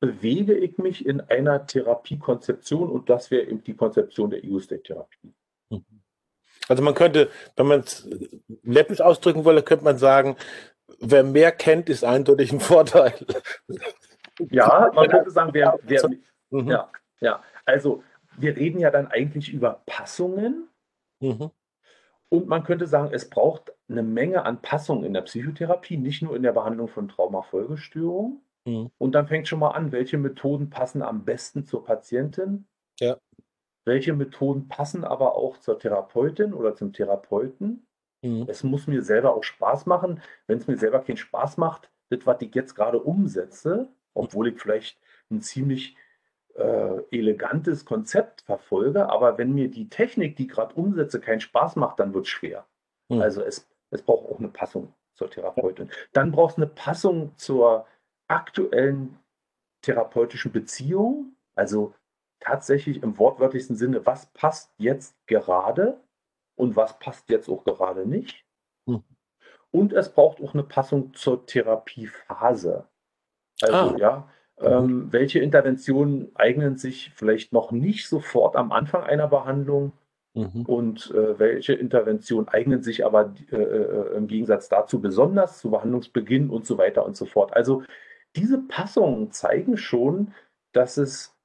bewege 0.00 0.54
ich 0.54 0.78
mich 0.78 1.04
in 1.06 1.20
einer 1.22 1.66
Therapiekonzeption 1.66 2.88
und 2.88 3.10
das 3.10 3.30
wäre 3.30 3.44
eben 3.46 3.64
die 3.64 3.74
Konzeption 3.74 4.30
der 4.30 4.44
Ego-State-Therapie. 4.44 5.34
Also 6.68 6.82
man 6.82 6.94
könnte, 6.94 7.30
wenn 7.56 7.66
man 7.66 7.80
es 7.80 8.08
läppisch 8.62 9.00
ausdrücken 9.00 9.44
wolle, 9.44 9.62
könnte 9.62 9.84
man 9.84 9.98
sagen, 9.98 10.36
wer 11.00 11.24
mehr 11.24 11.50
kennt, 11.52 11.88
ist 11.88 12.04
eindeutig 12.04 12.52
ein 12.52 12.60
Vorteil. 12.60 13.14
Ja, 14.50 14.90
man 14.94 15.08
könnte 15.08 15.30
sagen, 15.30 15.52
wer, 15.54 15.78
wer, 15.82 16.10
Mhm. 16.50 16.68
ja, 16.70 16.90
ja, 17.20 17.42
also 17.66 18.02
wir 18.38 18.56
reden 18.56 18.78
ja 18.78 18.90
dann 18.90 19.06
eigentlich 19.08 19.52
über 19.52 19.82
Passungen 19.84 20.68
Mhm. 21.20 21.50
und 22.30 22.46
man 22.46 22.62
könnte 22.64 22.86
sagen, 22.86 23.12
es 23.12 23.28
braucht 23.28 23.72
eine 23.88 24.02
Menge 24.02 24.44
an 24.44 24.60
Passungen 24.60 25.04
in 25.04 25.14
der 25.14 25.22
Psychotherapie, 25.22 25.96
nicht 25.96 26.22
nur 26.22 26.36
in 26.36 26.42
der 26.42 26.52
Behandlung 26.52 26.88
von 26.88 27.08
Traumafolgestörungen. 27.08 28.42
Mhm. 28.66 28.90
Und 28.98 29.12
dann 29.12 29.26
fängt 29.26 29.48
schon 29.48 29.60
mal 29.60 29.70
an, 29.70 29.92
welche 29.92 30.18
Methoden 30.18 30.70
passen 30.70 31.02
am 31.02 31.24
besten 31.24 31.64
zur 31.64 31.84
Patientin? 31.84 32.66
Ja. 33.00 33.16
Welche 33.84 34.12
Methoden 34.12 34.68
passen 34.68 35.04
aber 35.04 35.34
auch 35.36 35.56
zur 35.58 35.78
Therapeutin 35.78 36.52
oder 36.52 36.74
zum 36.74 36.92
Therapeuten? 36.92 37.86
Mhm. 38.22 38.44
Es 38.48 38.62
muss 38.62 38.86
mir 38.86 39.02
selber 39.02 39.34
auch 39.34 39.44
Spaß 39.44 39.86
machen. 39.86 40.20
Wenn 40.46 40.58
es 40.58 40.66
mir 40.66 40.76
selber 40.76 41.00
keinen 41.00 41.16
Spaß 41.16 41.56
macht, 41.56 41.90
das, 42.10 42.26
was 42.26 42.42
ich 42.42 42.54
jetzt 42.54 42.74
gerade 42.74 43.00
umsetze, 43.00 43.88
obwohl 44.14 44.48
ich 44.48 44.60
vielleicht 44.60 45.00
ein 45.30 45.40
ziemlich 45.40 45.96
äh, 46.54 47.02
elegantes 47.10 47.84
Konzept 47.84 48.42
verfolge, 48.42 49.08
aber 49.08 49.38
wenn 49.38 49.54
mir 49.54 49.70
die 49.70 49.88
Technik, 49.88 50.36
die 50.36 50.44
ich 50.44 50.48
gerade 50.48 50.74
umsetze, 50.74 51.20
keinen 51.20 51.40
Spaß 51.40 51.76
macht, 51.76 52.00
dann 52.00 52.12
wird 52.14 52.24
es 52.24 52.30
schwer. 52.30 52.66
Mhm. 53.08 53.20
Also 53.20 53.42
es, 53.42 53.68
es 53.90 54.02
braucht 54.02 54.30
auch 54.30 54.38
eine 54.38 54.48
Passung 54.48 54.92
zur 55.14 55.30
Therapeutin. 55.30 55.90
Dann 56.12 56.32
brauchst 56.32 56.58
du 56.58 56.62
eine 56.62 56.70
Passung 56.70 57.36
zur 57.36 57.86
aktuellen 58.28 59.18
therapeutischen 59.82 60.52
Beziehung, 60.52 61.36
also 61.54 61.94
tatsächlich 62.40 63.02
im 63.02 63.18
wortwörtlichsten 63.18 63.76
Sinne, 63.76 64.06
was 64.06 64.26
passt 64.32 64.72
jetzt 64.78 65.16
gerade 65.26 66.00
und 66.56 66.76
was 66.76 66.98
passt 66.98 67.28
jetzt 67.30 67.48
auch 67.48 67.64
gerade 67.64 68.06
nicht. 68.06 68.44
Hm. 68.86 69.02
Und 69.70 69.92
es 69.92 70.12
braucht 70.12 70.40
auch 70.40 70.54
eine 70.54 70.62
Passung 70.62 71.14
zur 71.14 71.46
Therapiephase. 71.46 72.86
Also 73.60 73.76
ah. 73.76 73.96
ja, 73.98 74.28
ähm, 74.60 75.12
welche 75.12 75.40
Interventionen 75.40 76.34
eignen 76.34 76.76
sich 76.76 77.12
vielleicht 77.14 77.52
noch 77.52 77.70
nicht 77.70 78.08
sofort 78.08 78.56
am 78.56 78.72
Anfang 78.72 79.04
einer 79.04 79.28
Behandlung 79.28 79.92
mhm. 80.38 80.62
und 80.66 81.10
äh, 81.10 81.38
welche 81.38 81.74
Interventionen 81.74 82.48
eignen 82.48 82.82
sich 82.82 83.04
aber 83.04 83.34
äh, 83.50 83.56
äh, 83.56 84.16
im 84.16 84.26
Gegensatz 84.26 84.68
dazu 84.68 85.00
besonders 85.00 85.58
zu 85.58 85.70
Behandlungsbeginn 85.70 86.50
und 86.50 86.66
so 86.66 86.78
weiter 86.78 87.04
und 87.04 87.16
so 87.16 87.26
fort. 87.26 87.54
Also 87.54 87.82
diese 88.36 88.58
Passungen 88.58 89.32
zeigen 89.32 89.76
schon, 89.76 90.32
dass 90.72 90.96
es 90.96 91.36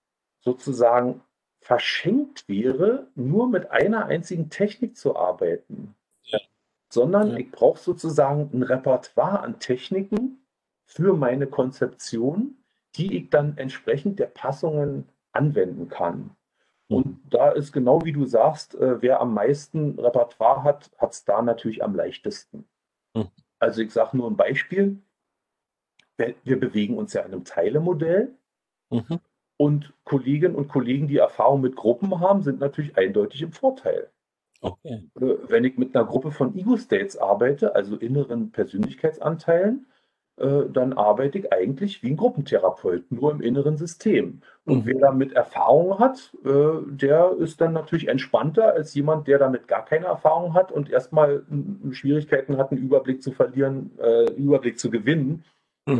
sozusagen 0.41 1.21
verschenkt 1.59 2.47
wäre, 2.47 3.07
nur 3.15 3.49
mit 3.49 3.71
einer 3.71 4.05
einzigen 4.05 4.49
Technik 4.49 4.97
zu 4.97 5.15
arbeiten. 5.15 5.95
Ja. 6.23 6.39
Sondern 6.89 7.31
ja. 7.31 7.37
ich 7.37 7.51
brauche 7.51 7.79
sozusagen 7.79 8.49
ein 8.53 8.63
Repertoire 8.63 9.39
an 9.39 9.59
Techniken 9.59 10.45
für 10.85 11.13
meine 11.13 11.47
Konzeption, 11.47 12.57
die 12.95 13.17
ich 13.17 13.29
dann 13.29 13.57
entsprechend 13.57 14.19
der 14.19 14.27
Passungen 14.27 15.07
anwenden 15.31 15.89
kann. 15.89 16.35
Und 16.93 17.19
da 17.29 17.51
ist 17.51 17.71
genau 17.71 18.03
wie 18.03 18.11
du 18.11 18.25
sagst, 18.25 18.75
äh, 18.75 19.01
wer 19.01 19.19
am 19.21 19.33
meisten 19.33 19.99
Repertoire 19.99 20.63
hat, 20.63 20.91
hat 20.97 21.13
es 21.13 21.25
da 21.25 21.41
natürlich 21.41 21.83
am 21.83 21.95
leichtesten. 21.95 22.65
Mhm. 23.15 23.29
Also 23.59 23.81
ich 23.81 23.91
sage 23.91 24.17
nur 24.17 24.29
ein 24.29 24.37
Beispiel. 24.37 25.01
Wir 26.43 26.59
bewegen 26.59 26.97
uns 26.97 27.13
ja 27.13 27.21
in 27.21 27.33
einem 27.33 27.43
Teilemodell. 27.43 28.35
Mhm. 28.89 29.19
Und 29.57 29.93
Kolleginnen 30.03 30.55
und 30.55 30.67
Kollegen, 30.67 31.07
die 31.07 31.17
Erfahrung 31.17 31.61
mit 31.61 31.75
Gruppen 31.75 32.19
haben, 32.19 32.43
sind 32.43 32.59
natürlich 32.59 32.97
eindeutig 32.97 33.41
im 33.41 33.51
Vorteil. 33.51 34.09
Okay. 34.61 35.09
Äh, 35.15 35.35
wenn 35.47 35.63
ich 35.63 35.77
mit 35.77 35.95
einer 35.95 36.05
Gruppe 36.05 36.31
von 36.31 36.55
Ego-States 36.55 37.17
arbeite, 37.17 37.75
also 37.75 37.95
inneren 37.95 38.51
Persönlichkeitsanteilen, 38.51 39.87
äh, 40.37 40.63
dann 40.67 40.93
arbeite 40.93 41.37
ich 41.37 41.53
eigentlich 41.53 42.01
wie 42.01 42.09
ein 42.09 42.17
Gruppentherapeut, 42.17 43.11
nur 43.11 43.31
im 43.31 43.41
inneren 43.41 43.77
System. 43.77 44.41
Und 44.65 44.79
mhm. 44.79 44.85
wer 44.85 44.99
damit 44.99 45.33
Erfahrung 45.33 45.99
hat, 45.99 46.33
äh, 46.43 46.81
der 46.87 47.35
ist 47.37 47.61
dann 47.61 47.73
natürlich 47.73 48.07
entspannter 48.07 48.73
als 48.73 48.95
jemand, 48.95 49.27
der 49.27 49.37
damit 49.37 49.67
gar 49.67 49.85
keine 49.85 50.07
Erfahrung 50.07 50.55
hat 50.55 50.71
und 50.71 50.89
erstmal 50.89 51.43
Schwierigkeiten 51.91 52.57
hat, 52.57 52.71
einen 52.71 52.81
Überblick 52.81 53.21
zu 53.21 53.31
verlieren, 53.31 53.91
äh, 53.99 54.31
Überblick 54.33 54.79
zu 54.79 54.89
gewinnen. 54.89 55.43
Mhm. 55.85 55.99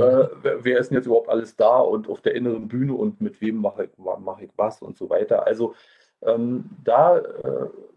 Wer 0.62 0.80
ist 0.80 0.89
denn 0.89 0.98
jetzt 0.98 1.08
überhaupt 1.08 1.28
alles 1.28 1.58
da 1.58 1.78
und 1.80 2.08
auf 2.08 2.22
der 2.22 2.36
inneren 2.36 2.69
Bühne 2.69 2.93
und 2.93 3.19
mit 3.19 3.41
wem 3.41 3.58
mache 3.58 3.84
ich, 3.84 3.89
mache 3.98 4.46
ich 4.46 4.52
was 4.56 4.82
und 4.82 4.98
so 4.98 5.10
weiter. 5.10 5.46
Also 5.46 5.76
ähm, 6.22 6.69
da 6.86 7.22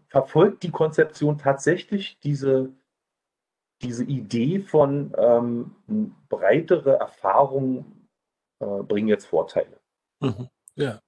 verfolgt 0.09 0.63
die 0.63 0.71
Konzeption 0.71 1.37
tatsächlich 1.37 2.19
diese 2.19 2.73
diese 3.81 4.03
Idee 4.03 4.59
von 4.59 5.13
ähm, 5.17 6.15
breitere 6.29 6.93
Erfahrungen 6.93 8.07
äh, 8.59 8.83
bringen 8.83 9.07
jetzt 9.07 9.27
Vorteile. 9.27 9.79
Mhm. 10.19 10.49
Ja. 10.75 10.99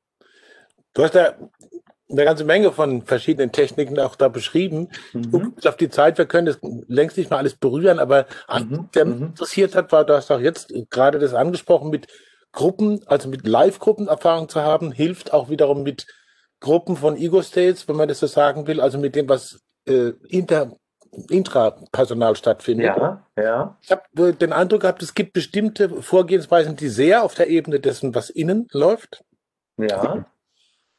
Du 0.93 1.03
hast 1.03 1.15
da 1.15 1.35
eine 2.11 2.25
ganze 2.25 2.43
Menge 2.43 2.71
von 2.71 3.03
verschiedenen 3.03 3.51
Techniken 3.51 3.99
auch 3.99 4.15
da 4.15 4.29
beschrieben. 4.29 4.89
Mhm. 5.13 5.55
Auf 5.63 5.77
die 5.77 5.89
Zeit, 5.89 6.17
wir 6.17 6.25
können 6.25 6.47
das 6.47 6.59
längst 6.87 7.17
nicht 7.17 7.29
mal 7.29 7.37
alles 7.37 7.55
berühren, 7.55 7.99
aber 7.99 8.25
mhm. 8.51 8.89
der 8.93 9.05
mich 9.05 9.19
mhm. 9.19 9.25
interessiert 9.27 9.75
hat, 9.75 9.91
war, 9.91 10.05
du 10.05 10.15
hast 10.15 10.31
auch 10.31 10.39
jetzt 10.39 10.73
gerade 10.89 11.19
das 11.19 11.33
angesprochen, 11.33 11.89
mit 11.89 12.07
Gruppen, 12.51 13.01
also 13.05 13.29
mit 13.29 13.47
Live-Gruppen 13.47 14.07
Erfahrung 14.07 14.49
zu 14.49 14.61
haben, 14.61 14.91
hilft 14.91 15.33
auch 15.33 15.49
wiederum 15.49 15.83
mit 15.83 16.07
Gruppen 16.59 16.97
von 16.97 17.15
Ego-States, 17.15 17.87
wenn 17.87 17.95
man 17.95 18.07
das 18.07 18.19
so 18.19 18.27
sagen 18.27 18.65
will, 18.65 18.81
also 18.81 18.97
mit 18.97 19.15
dem, 19.15 19.29
was 19.29 19.61
äh, 19.87 20.13
inter 20.27 20.75
Intrapersonal 21.29 22.35
stattfindet. 22.35 22.87
Ja, 22.87 23.23
ja. 23.37 23.77
Ich 23.81 23.91
habe 23.91 24.33
den 24.33 24.53
Eindruck 24.53 24.81
gehabt, 24.81 25.03
es 25.03 25.13
gibt 25.13 25.33
bestimmte 25.33 26.01
Vorgehensweisen, 26.01 26.75
die 26.75 26.89
sehr 26.89 27.23
auf 27.23 27.35
der 27.35 27.49
Ebene 27.49 27.79
dessen, 27.79 28.15
was 28.15 28.29
innen 28.29 28.67
läuft. 28.71 29.23
Ja. 29.77 30.25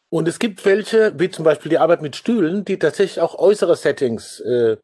Und 0.09 0.27
es 0.27 0.39
gibt 0.39 0.65
welche, 0.65 1.19
wie 1.19 1.31
zum 1.31 1.45
Beispiel 1.45 1.71
die 1.71 1.79
Arbeit 1.79 2.03
mit 2.03 2.17
Stühlen, 2.17 2.65
die 2.65 2.79
tatsächlich 2.79 3.21
auch 3.21 3.39
äußere 3.39 3.77
Settings 3.77 4.41
äh, 4.41 4.77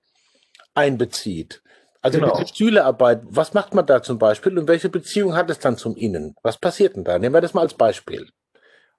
einbezieht. 0.74 1.62
Also 2.00 2.20
genau. 2.20 2.36
diese 2.36 2.48
Stühlearbeit, 2.48 3.22
was 3.24 3.52
macht 3.52 3.74
man 3.74 3.84
da 3.84 4.00
zum 4.00 4.18
Beispiel 4.18 4.56
und 4.56 4.68
welche 4.68 4.88
Beziehung 4.88 5.34
hat 5.34 5.50
es 5.50 5.58
dann 5.58 5.76
zum 5.76 5.96
Innen? 5.96 6.36
Was 6.42 6.56
passiert 6.56 6.94
denn 6.94 7.02
da? 7.02 7.18
Nehmen 7.18 7.34
wir 7.34 7.40
das 7.40 7.54
mal 7.54 7.62
als 7.62 7.74
Beispiel. 7.74 8.28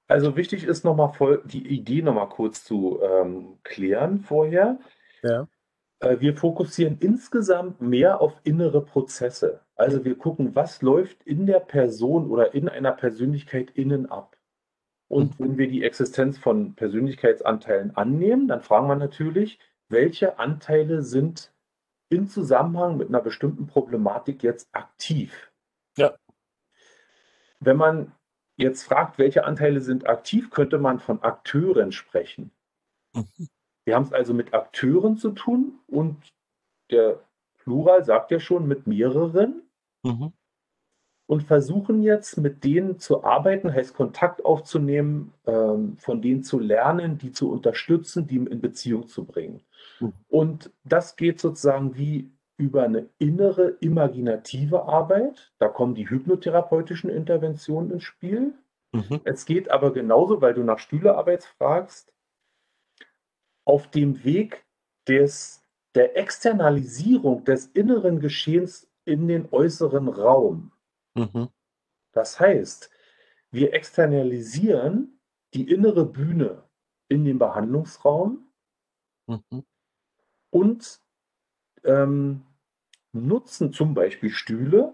Also 0.08 0.36
wichtig 0.36 0.66
ist 0.66 0.84
nochmal 0.84 1.14
voll 1.14 1.42
die 1.46 1.66
Idee 1.68 2.02
nochmal 2.02 2.28
kurz 2.30 2.66
zu 2.66 3.00
ähm, 3.02 3.60
klären 3.64 4.20
vorher. 4.20 4.80
Ja. 5.24 5.48
Äh, 6.00 6.20
wir 6.20 6.36
fokussieren 6.36 6.98
insgesamt 7.00 7.82
mehr 7.82 8.22
auf 8.22 8.40
innere 8.44 8.84
Prozesse. 8.84 9.62
Also 9.76 10.06
wir 10.06 10.18
gucken, 10.18 10.56
was 10.56 10.82
läuft 10.82 11.24
in 11.24 11.46
der 11.46 11.60
Person 11.60 12.30
oder 12.30 12.54
in 12.54 12.70
einer 12.70 12.92
Persönlichkeit 12.92 13.72
innen 13.72 14.08
ab. 14.08 14.38
Und 15.08 15.40
wenn 15.40 15.58
wir 15.58 15.70
die 15.70 15.84
Existenz 15.84 16.38
von 16.38 16.76
Persönlichkeitsanteilen 16.76 17.96
annehmen, 17.96 18.48
dann 18.48 18.62
fragen 18.62 18.88
wir 18.88 18.96
natürlich, 18.96 19.60
welche 19.88 20.38
Anteile 20.38 21.02
sind 21.02 21.54
im 22.10 22.28
Zusammenhang 22.28 22.98
mit 22.98 23.08
einer 23.08 23.22
bestimmten 23.22 23.68
Problematik 23.68 24.44
jetzt 24.44 24.68
aktiv? 24.74 25.52
Ja. 25.98 26.16
Wenn 27.60 27.78
man 27.78 28.12
jetzt 28.58 28.84
fragt, 28.84 29.18
welche 29.18 29.46
Anteile 29.46 29.80
sind 29.80 30.08
aktiv, 30.08 30.50
könnte 30.50 30.78
man 30.78 31.00
von 31.00 31.22
Akteuren 31.22 31.92
sprechen. 31.92 32.52
Mhm. 33.14 33.48
Wir 33.88 33.96
haben 33.96 34.04
es 34.04 34.12
also 34.12 34.34
mit 34.34 34.54
Akteuren 34.54 35.16
zu 35.16 35.32
tun 35.32 35.80
und 35.88 36.18
der 36.92 37.22
Plural 37.60 38.04
sagt 38.04 38.32
ja 38.32 38.40
schon 38.42 38.68
mit 38.68 38.86
mehreren. 38.86 39.62
Mhm. 40.04 40.34
Und 41.26 41.44
versuchen 41.44 42.04
jetzt 42.04 42.38
mit 42.38 42.66
denen 42.66 43.00
zu 43.00 43.24
arbeiten, 43.24 43.74
heißt 43.74 43.94
Kontakt 43.94 44.44
aufzunehmen, 44.44 45.34
ähm, 45.46 45.96
von 46.00 46.22
denen 46.22 46.44
zu 46.44 46.60
lernen, 46.60 47.18
die 47.18 47.32
zu 47.32 47.50
unterstützen, 47.50 48.28
die 48.28 48.36
in 48.36 48.60
Beziehung 48.60 49.08
zu 49.08 49.24
bringen. 49.24 49.62
Mhm. 50.02 50.14
Und 50.28 50.72
das 50.84 51.16
geht 51.16 51.40
sozusagen 51.40 51.96
wie 51.96 52.30
über 52.58 52.84
eine 52.84 53.08
innere 53.20 53.78
imaginative 53.80 54.84
Arbeit. 54.84 55.54
Da 55.60 55.70
kommen 55.70 55.96
die 55.96 56.10
hypnotherapeutischen 56.10 57.10
Interventionen 57.10 57.92
ins 57.92 58.04
Spiel. 58.04 58.54
Mhm. 58.92 59.22
Es 59.24 59.46
geht 59.46 59.72
aber 59.72 59.94
genauso, 59.94 60.42
weil 60.42 60.54
du 60.54 60.64
nach 60.64 60.80
Stühlearbeit 60.80 61.46
fragst, 61.46 62.14
auf 63.68 63.90
dem 63.90 64.24
Weg 64.24 64.66
des, 65.08 65.62
der 65.94 66.18
Externalisierung 66.18 67.44
des 67.44 67.68
inneren 67.68 68.20
Geschehens 68.22 68.90
in 69.04 69.28
den 69.28 69.52
äußeren 69.52 70.08
Raum. 70.08 70.72
Mhm. 71.16 71.50
Das 72.14 72.40
heißt, 72.40 72.90
wir 73.52 73.74
externalisieren 73.74 75.20
die 75.54 75.70
innere 75.70 76.06
Bühne 76.06 76.64
in 77.10 77.26
den 77.26 77.40
Behandlungsraum 77.40 78.48
mhm. 79.28 79.66
und 80.50 81.02
ähm, 81.84 82.44
nutzen 83.12 83.74
zum 83.74 83.94
Beispiel 83.94 84.30
Stühle 84.30 84.94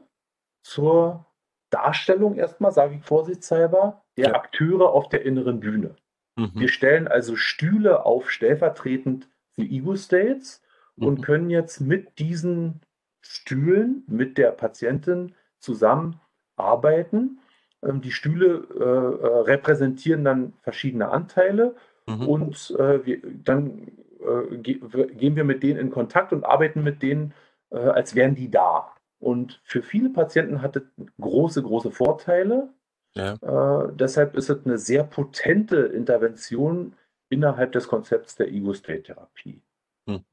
zur 0.63 1.27
Darstellung 1.69 2.36
erstmal, 2.36 2.71
sage 2.71 2.95
ich 2.95 3.03
vorsichtshalber, 3.03 4.03
der 4.17 4.29
ja. 4.29 4.36
Akteure 4.36 4.91
auf 4.91 5.09
der 5.09 5.23
inneren 5.23 5.59
Bühne. 5.59 5.95
Mhm. 6.35 6.51
Wir 6.53 6.67
stellen 6.67 7.07
also 7.07 7.35
Stühle 7.35 8.05
auf 8.05 8.31
stellvertretend 8.31 9.29
für 9.51 9.63
Ego-States 9.63 10.61
mhm. 10.95 11.07
und 11.07 11.21
können 11.21 11.49
jetzt 11.49 11.79
mit 11.79 12.19
diesen 12.19 12.81
Stühlen, 13.21 14.03
mit 14.07 14.37
der 14.37 14.51
Patientin 14.51 15.35
zusammenarbeiten. 15.59 17.39
Ähm, 17.81 18.01
die 18.01 18.11
Stühle 18.11 18.67
äh, 18.75 18.83
äh, 18.83 19.39
repräsentieren 19.41 20.23
dann 20.23 20.53
verschiedene 20.61 21.09
Anteile 21.09 21.75
mhm. 22.07 22.27
und 22.27 22.75
äh, 22.79 23.05
wir, 23.05 23.21
dann 23.43 23.87
äh, 24.19 24.57
ge 24.57 24.79
gehen 25.15 25.35
wir 25.35 25.43
mit 25.43 25.63
denen 25.63 25.79
in 25.79 25.91
Kontakt 25.91 26.33
und 26.33 26.43
arbeiten 26.43 26.83
mit 26.83 27.01
denen, 27.01 27.33
äh, 27.69 27.77
als 27.77 28.15
wären 28.15 28.35
die 28.35 28.49
da. 28.49 28.89
Und 29.19 29.61
für 29.63 29.81
viele 29.81 30.09
Patienten 30.09 30.61
hat 30.61 30.75
es 30.75 30.83
große, 31.19 31.63
große 31.63 31.91
Vorteile, 31.91 32.73
ja. 33.15 33.34
Äh, 33.36 33.91
deshalb 33.93 34.36
ist 34.36 34.49
es 34.49 34.65
eine 34.65 34.78
sehr 34.78 35.04
potente 35.04 35.78
Intervention 35.78 36.95
innerhalb 37.30 37.71
des 37.71 37.88
Konzepts 37.88 38.36
der 38.36 38.49
Ego-State-Therapie. 38.49 39.62
Hm. 40.08 40.23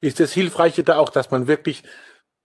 Ist 0.00 0.20
das 0.20 0.32
Hilfreiche 0.32 0.84
da 0.84 0.98
auch, 0.98 1.08
dass 1.08 1.30
man 1.30 1.48
wirklich 1.48 1.82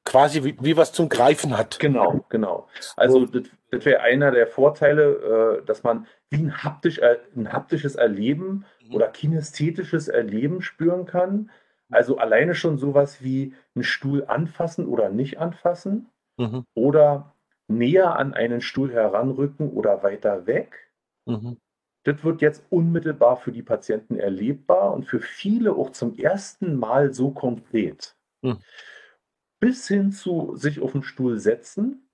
quasi 0.05 0.43
wie, 0.43 0.57
wie 0.59 0.77
was 0.77 0.91
zum 0.91 1.09
Greifen 1.09 1.57
hat? 1.57 1.79
Genau, 1.79 2.25
genau. 2.29 2.67
Also 2.95 3.25
das, 3.25 3.43
das 3.71 3.85
wäre 3.85 4.01
einer 4.01 4.31
der 4.31 4.47
Vorteile, 4.47 5.59
äh, 5.61 5.65
dass 5.65 5.83
man 5.83 6.07
wie 6.29 6.43
ein, 6.43 6.63
haptisch, 6.63 7.01
ein 7.01 7.53
haptisches 7.53 7.95
Erleben 7.95 8.65
mhm. 8.87 8.95
oder 8.95 9.07
kinästhetisches 9.07 10.07
Erleben 10.07 10.61
spüren 10.61 11.05
kann. 11.05 11.51
Also 11.89 12.17
alleine 12.17 12.55
schon 12.55 12.77
sowas 12.77 13.21
wie 13.21 13.53
einen 13.75 13.83
Stuhl 13.83 14.25
anfassen 14.25 14.87
oder 14.87 15.09
nicht 15.09 15.39
anfassen 15.39 16.09
mhm. 16.37 16.65
oder 16.73 17.33
näher 17.67 18.17
an 18.17 18.33
einen 18.33 18.61
Stuhl 18.61 18.91
heranrücken 18.91 19.69
oder 19.69 20.03
weiter 20.03 20.45
weg. 20.45 20.91
Mhm. 21.25 21.57
Das 22.03 22.23
wird 22.23 22.41
jetzt 22.41 22.65
unmittelbar 22.69 23.37
für 23.37 23.51
die 23.51 23.63
Patienten 23.63 24.17
erlebbar 24.17 24.93
und 24.93 25.05
für 25.05 25.21
viele 25.21 25.73
auch 25.73 25.91
zum 25.91 26.15
ersten 26.15 26.75
Mal 26.75 27.13
so 27.13 27.31
konkret. 27.31 28.17
Mhm. 28.41 28.59
Bis 29.59 29.87
hin 29.87 30.11
zu 30.11 30.55
sich 30.55 30.81
auf 30.81 30.91
den 30.91 31.03
Stuhl 31.03 31.39
setzen, 31.39 32.09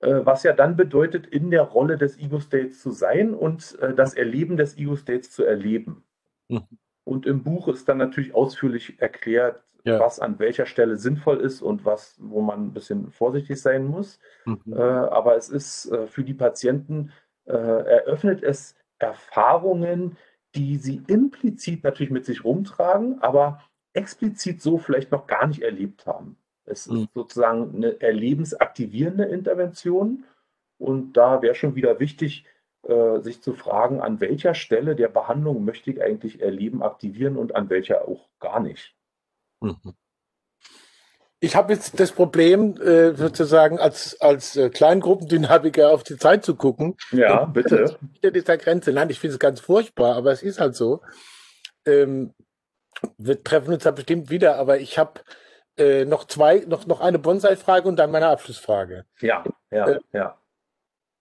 äh, 0.00 0.24
was 0.24 0.42
ja 0.42 0.52
dann 0.52 0.76
bedeutet, 0.76 1.26
in 1.26 1.50
der 1.50 1.62
Rolle 1.62 1.96
des 1.98 2.18
Ego-States 2.18 2.80
zu 2.80 2.90
sein 2.90 3.34
und 3.34 3.78
äh, 3.80 3.94
das 3.94 4.14
Erleben 4.14 4.56
des 4.56 4.76
Ego-States 4.76 5.30
zu 5.30 5.44
erleben. 5.44 6.04
Mhm. 6.48 6.66
Und 7.04 7.26
im 7.26 7.42
Buch 7.42 7.68
ist 7.68 7.88
dann 7.88 7.98
natürlich 7.98 8.34
ausführlich 8.34 9.00
erklärt, 9.00 9.62
ja. 9.84 9.98
was 9.98 10.20
an 10.20 10.38
welcher 10.38 10.66
Stelle 10.66 10.96
sinnvoll 10.96 11.40
ist 11.40 11.62
und 11.62 11.84
was, 11.84 12.16
wo 12.20 12.40
man 12.40 12.66
ein 12.66 12.72
bisschen 12.72 13.10
vorsichtig 13.10 13.60
sein 13.60 13.86
muss. 13.86 14.18
Mhm. 14.44 14.60
Äh, 14.72 14.80
aber 14.80 15.36
es 15.36 15.48
ist 15.48 15.90
äh, 15.90 16.06
für 16.06 16.24
die 16.24 16.34
Patienten, 16.34 17.12
äh, 17.46 17.52
eröffnet 17.52 18.42
es 18.42 18.76
Erfahrungen, 18.98 20.16
die 20.54 20.76
sie 20.76 21.02
implizit 21.06 21.84
natürlich 21.84 22.10
mit 22.10 22.24
sich 22.24 22.44
rumtragen, 22.44 23.22
aber 23.22 23.62
explizit 23.92 24.60
so 24.60 24.78
vielleicht 24.78 25.10
noch 25.12 25.26
gar 25.26 25.46
nicht 25.46 25.62
erlebt 25.62 26.06
haben. 26.06 26.36
Es 26.64 26.86
mhm. 26.86 26.96
ist 26.96 27.08
sozusagen 27.14 27.74
eine 27.74 28.00
erlebensaktivierende 28.00 29.24
Intervention. 29.24 30.24
Und 30.78 31.14
da 31.14 31.42
wäre 31.42 31.54
schon 31.54 31.74
wieder 31.74 32.00
wichtig, 32.00 32.46
äh, 32.82 33.20
sich 33.20 33.42
zu 33.42 33.52
fragen, 33.52 34.00
an 34.00 34.20
welcher 34.20 34.54
Stelle 34.54 34.96
der 34.96 35.08
Behandlung 35.08 35.64
möchte 35.64 35.90
ich 35.90 36.02
eigentlich 36.02 36.40
Erleben 36.40 36.82
aktivieren 36.82 37.36
und 37.36 37.54
an 37.54 37.68
welcher 37.68 38.08
auch 38.08 38.28
gar 38.38 38.60
nicht. 38.60 38.96
Mhm. 39.60 39.94
Ich 41.42 41.56
habe 41.56 41.72
jetzt 41.72 41.98
das 41.98 42.12
Problem, 42.12 42.76
äh, 42.82 43.14
sozusagen 43.14 43.78
als, 43.78 44.20
als 44.20 44.56
äh, 44.56 44.68
Kleingruppendynamiker 44.68 45.90
auf 45.90 46.02
die 46.02 46.18
Zeit 46.18 46.44
zu 46.44 46.54
gucken. 46.54 46.96
Ja, 47.12 47.46
bitte. 47.46 47.96
Hinter 48.12 48.30
dieser 48.30 48.58
Grenze. 48.58 48.92
Nein, 48.92 49.08
ich 49.08 49.18
finde 49.18 49.34
es 49.34 49.40
ganz 49.40 49.60
furchtbar, 49.60 50.16
aber 50.16 50.32
es 50.32 50.42
ist 50.42 50.60
halt 50.60 50.76
so. 50.76 51.00
Ähm, 51.86 52.34
wir 53.16 53.42
treffen 53.42 53.72
uns 53.72 53.84
da 53.84 53.90
bestimmt 53.90 54.28
wieder, 54.28 54.56
aber 54.56 54.80
ich 54.80 54.98
habe 54.98 55.22
äh, 55.78 56.04
noch 56.04 56.26
zwei, 56.26 56.58
noch, 56.66 56.86
noch 56.86 57.00
eine 57.00 57.18
Bonsai-Frage 57.18 57.88
und 57.88 57.96
dann 57.96 58.10
meine 58.10 58.28
Abschlussfrage. 58.28 59.06
Ja, 59.20 59.42
ja, 59.70 59.88
äh, 59.88 60.00
ja. 60.12 60.36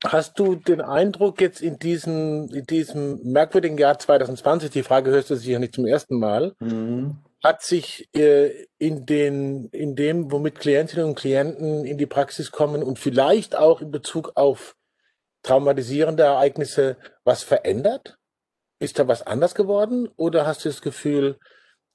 Hast 0.06 0.40
du 0.40 0.56
den 0.56 0.82
Eindruck 0.82 1.40
jetzt 1.40 1.62
in 1.62 1.78
diesem, 1.78 2.50
in 2.54 2.66
diesem 2.66 3.22
merkwürdigen 3.24 3.78
Jahr 3.78 4.00
2020, 4.00 4.70
die 4.70 4.84
Frage 4.84 5.12
hörst 5.12 5.30
du 5.30 5.36
sicher 5.36 5.60
nicht 5.60 5.76
zum 5.76 5.86
ersten 5.86 6.20
Mal, 6.20 6.56
mhm. 6.60 7.18
Hat 7.44 7.62
sich 7.62 8.10
äh, 8.16 8.68
in, 8.78 9.06
den, 9.06 9.70
in 9.70 9.96
dem, 9.96 10.32
womit 10.32 10.60
Klientinnen 10.60 11.06
und 11.06 11.16
Klienten 11.16 11.86
in 11.86 11.98
die 11.98 12.06
Praxis 12.06 12.52
kommen 12.52 12.84
und 12.84 13.00
vielleicht 13.00 13.56
auch 13.56 13.82
in 13.82 13.92
Bezug 13.92 14.34
auf 14.36 14.76
traumatisierende 15.44 16.24
Ereignisse 16.24 16.98
was 17.24 17.44
verändert? 17.44 18.18
Ist 18.80 19.00
da 19.00 19.08
was 19.08 19.26
anders 19.26 19.56
geworden? 19.56 20.10
Oder 20.16 20.46
hast 20.46 20.66
du 20.66 20.70
das 20.70 20.82
Gefühl, 20.82 21.38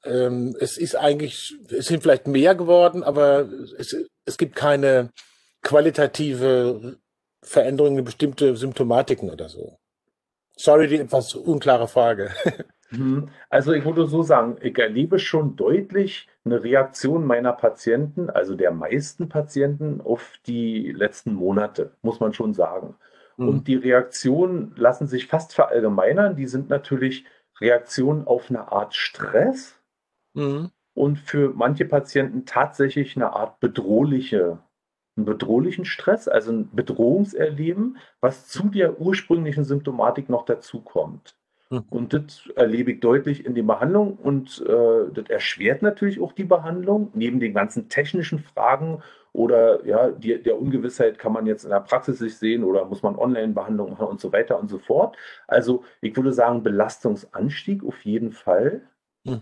ähm, 0.05 0.57
es 0.61 0.77
ist 0.77 0.97
eigentlich, 0.97 1.55
es 1.71 1.87
sind 1.87 2.03
vielleicht 2.03 2.27
mehr 2.27 2.55
geworden, 2.55 3.03
aber 3.03 3.49
es, 3.79 3.97
es 4.25 4.39
gibt 4.39 4.57
keine 4.57 5.11
qualitative 5.63 6.99
Veränderung 7.43 7.99
in 7.99 8.05
bestimmte 8.05 8.57
Symptomatiken 8.57 9.31
oder 9.31 9.49
so. 9.49 9.79
Sorry, 10.57 10.89
die 10.89 10.99
etwas 10.99 11.35
unklare 11.35 11.89
Frage. 11.89 12.35
Mhm. 12.99 13.29
Also 13.51 13.73
ich 13.73 13.85
würde 13.85 14.07
so 14.07 14.23
sagen, 14.23 14.57
ich 14.61 14.79
erlebe 14.79 15.19
schon 15.19 15.57
deutlich 15.57 16.29
eine 16.45 16.63
Reaktion 16.63 17.27
meiner 17.27 17.53
Patienten, 17.53 18.31
also 18.31 18.55
der 18.55 18.71
meisten 18.71 19.29
Patienten, 19.29 20.01
auf 20.01 20.35
die 20.47 20.93
letzten 20.93 21.35
Monate, 21.35 21.93
muss 22.03 22.21
man 22.21 22.33
schon 22.33 22.55
sagen. 22.55 22.97
Mhm. 23.37 23.49
Und 23.49 23.69
die 23.69 23.77
Reaktionen 23.77 24.75
lassen 24.77 25.07
sich 25.07 25.27
fast 25.27 25.55
verallgemeinern. 25.55 26.37
Die 26.37 26.47
sind 26.47 26.69
natürlich 26.71 27.25
Reaktionen 27.61 28.27
auf 28.27 28.51
eine 28.51 28.73
Art 28.73 28.95
Stress, 28.95 29.81
Mhm. 30.35 30.71
Und 30.95 31.19
für 31.19 31.53
manche 31.55 31.87
Patienten 31.87 32.47
tatsächlich 32.47 33.17
eine 33.17 33.33
Art 33.33 33.59
bedrohliche, 33.61 34.59
einen 35.17 35.27
bedrohlichen 35.27 35.85
Stress, 35.85 36.29
also 36.29 36.53
ein 36.53 36.71
Bedrohungserleben, 36.75 37.99
was 38.21 38.49
zu 38.49 38.69
der 38.69 39.01
ursprünglichen 39.01 39.65
Symptomatik 39.65 40.29
noch 40.29 40.45
dazukommt. 40.45 41.37
Mhm. 41.71 41.85
Und 41.91 42.13
das 42.13 42.49
erlebe 42.57 42.93
ich 42.93 43.01
deutlich 43.01 43.45
in 43.47 43.55
den 43.55 43.67
Behandlungen 43.67 44.15
und 44.15 44.65
äh, 44.67 45.13
das 45.13 45.29
erschwert 45.29 45.83
natürlich 45.83 46.21
auch 46.21 46.33
die 46.33 46.45
Behandlung, 46.45 47.11
neben 47.15 47.41
den 47.41 47.55
ganzen 47.55 47.89
technischen 47.89 48.39
Fragen 48.39 49.03
oder 49.33 49.85
ja, 49.85 50.11
die, 50.11 50.41
der 50.41 50.61
Ungewissheit 50.61 51.19
kann 51.19 51.33
man 51.33 51.47
jetzt 51.47 51.65
in 51.65 51.71
der 51.71 51.81
Praxis 51.81 52.19
sich 52.19 52.37
sehen 52.37 52.63
oder 52.63 52.85
muss 52.85 53.03
man 53.03 53.17
Online-Behandlung 53.17 53.91
machen 53.91 54.07
und 54.07 54.21
so 54.21 54.33
weiter 54.33 54.61
und 54.61 54.69
so 54.69 54.79
fort. 54.79 55.17
Also 55.49 55.85
ich 56.01 56.15
würde 56.17 56.33
sagen, 56.33 56.63
Belastungsanstieg 56.63 57.85
auf 57.85 58.05
jeden 58.05 58.31
Fall. 58.31 58.83
Mhm. 59.25 59.41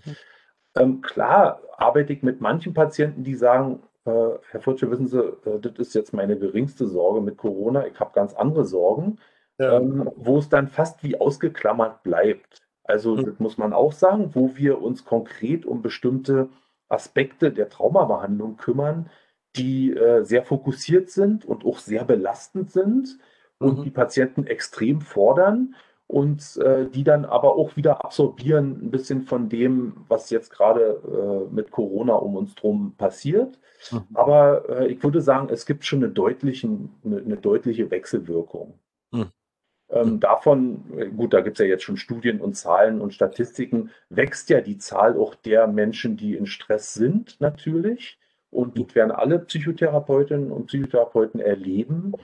Ähm, 0.77 1.01
klar 1.03 1.61
arbeite 1.77 2.15
ich 2.15 2.23
mit 2.23 2.41
manchen 2.41 2.73
Patienten, 2.73 3.23
die 3.25 3.35
sagen, 3.35 3.83
äh, 4.07 4.31
Herr 4.51 4.61
Futsche, 4.61 4.91
wissen 4.91 5.09
Sie, 5.09 5.19
äh, 5.19 5.61
das 5.61 5.75
ist 5.77 5.95
jetzt 5.95 6.15
meine 6.15 6.39
geringste 6.39 6.87
Sorge 6.87 7.21
mit 7.21 7.37
Corona, 7.37 7.87
ich 7.87 7.99
habe 8.01 8.13
ganz 8.15 8.33
andere 8.33 8.65
Sorgen, 8.65 9.19
ja. 9.59 9.79
ähm, 9.79 10.11
wo 10.17 10.39
es 10.39 10.49
dann 10.49 10.69
fast 10.69 11.03
wie 11.03 11.21
ausgeklammert 11.21 12.03
bleibt. 12.03 12.63
Also 12.85 13.17
mhm. 13.17 13.25
das 13.25 13.39
muss 13.39 13.59
man 13.59 13.73
auch 13.73 13.93
sagen, 13.93 14.35
wo 14.35 14.57
wir 14.57 14.81
uns 14.83 15.05
konkret 15.05 15.65
um 15.65 15.83
bestimmte 15.83 16.49
Aspekte 16.89 17.53
der 17.53 17.69
Traumabehandlung 17.69 18.57
kümmern, 18.57 19.09
die 19.57 19.93
äh, 19.93 20.25
sehr 20.25 20.45
fokussiert 20.45 21.11
sind 21.11 21.45
und 21.45 21.65
auch 21.65 21.79
sehr 21.79 22.05
belastend 22.05 22.71
sind 22.71 23.19
und 23.59 23.79
mhm. 23.79 23.83
die 23.85 23.91
Patienten 23.91 24.47
extrem 24.47 25.01
fordern 25.01 25.75
und 26.07 26.59
äh, 26.59 26.87
die 26.89 27.05
dann 27.05 27.25
aber 27.25 27.57
auch 27.57 27.77
wieder 27.77 28.05
absorbieren 28.05 28.79
ein 28.83 28.91
bisschen 28.91 29.23
von 29.23 29.49
dem, 29.49 30.05
was 30.09 30.29
jetzt 30.31 30.51
gerade 30.51 31.49
äh, 31.51 31.55
mit 31.55 31.71
Corona 31.71 32.15
um 32.15 32.37
uns 32.37 32.55
drum 32.55 32.95
passiert. 32.97 33.59
Mhm. 33.91 34.05
Aber 34.13 34.69
äh, 34.69 34.89
ich 34.89 35.03
würde 35.03 35.23
sagen, 35.23 35.49
es 35.51 35.65
gibt 35.65 35.85
schon 35.85 36.05
eine, 36.05 36.13
deutlichen, 36.13 36.91
eine, 37.05 37.19
eine 37.19 37.37
deutliche 37.37 37.91
Wechselwirkung. 37.91 38.75
Mhm. 39.93 39.99
Ähm, 39.99 40.11
mhm. 40.15 40.21
davon, 40.21 40.85
äh, 40.97 41.07
gut, 41.07 41.35
da 41.35 41.41
gibt 41.41 41.59
es 41.59 41.65
ja 41.65 41.69
jetzt 41.69 41.85
schon 41.85 41.97
Studien 41.97 42.41
und 42.41 42.55
Zahlen 42.55 43.01
und 43.01 43.15
Statistiken, 43.15 43.91
wächst 44.09 44.51
ja 44.51 44.61
die 44.61 44.79
Zahl 44.79 45.19
auch 45.19 45.35
der 45.35 45.67
Menschen, 45.67 46.17
die 46.17 46.37
in 46.37 46.47
Stress 46.47 46.95
sind, 46.95 47.41
natürlich. 47.41 48.19
Und 48.51 48.79
das 48.79 48.95
werden 48.95 49.13
alle 49.13 49.39
Psychotherapeutinnen 49.39 50.51
und 50.53 50.67
Psychotherapeuten 50.67 51.41
erleben 51.41 52.15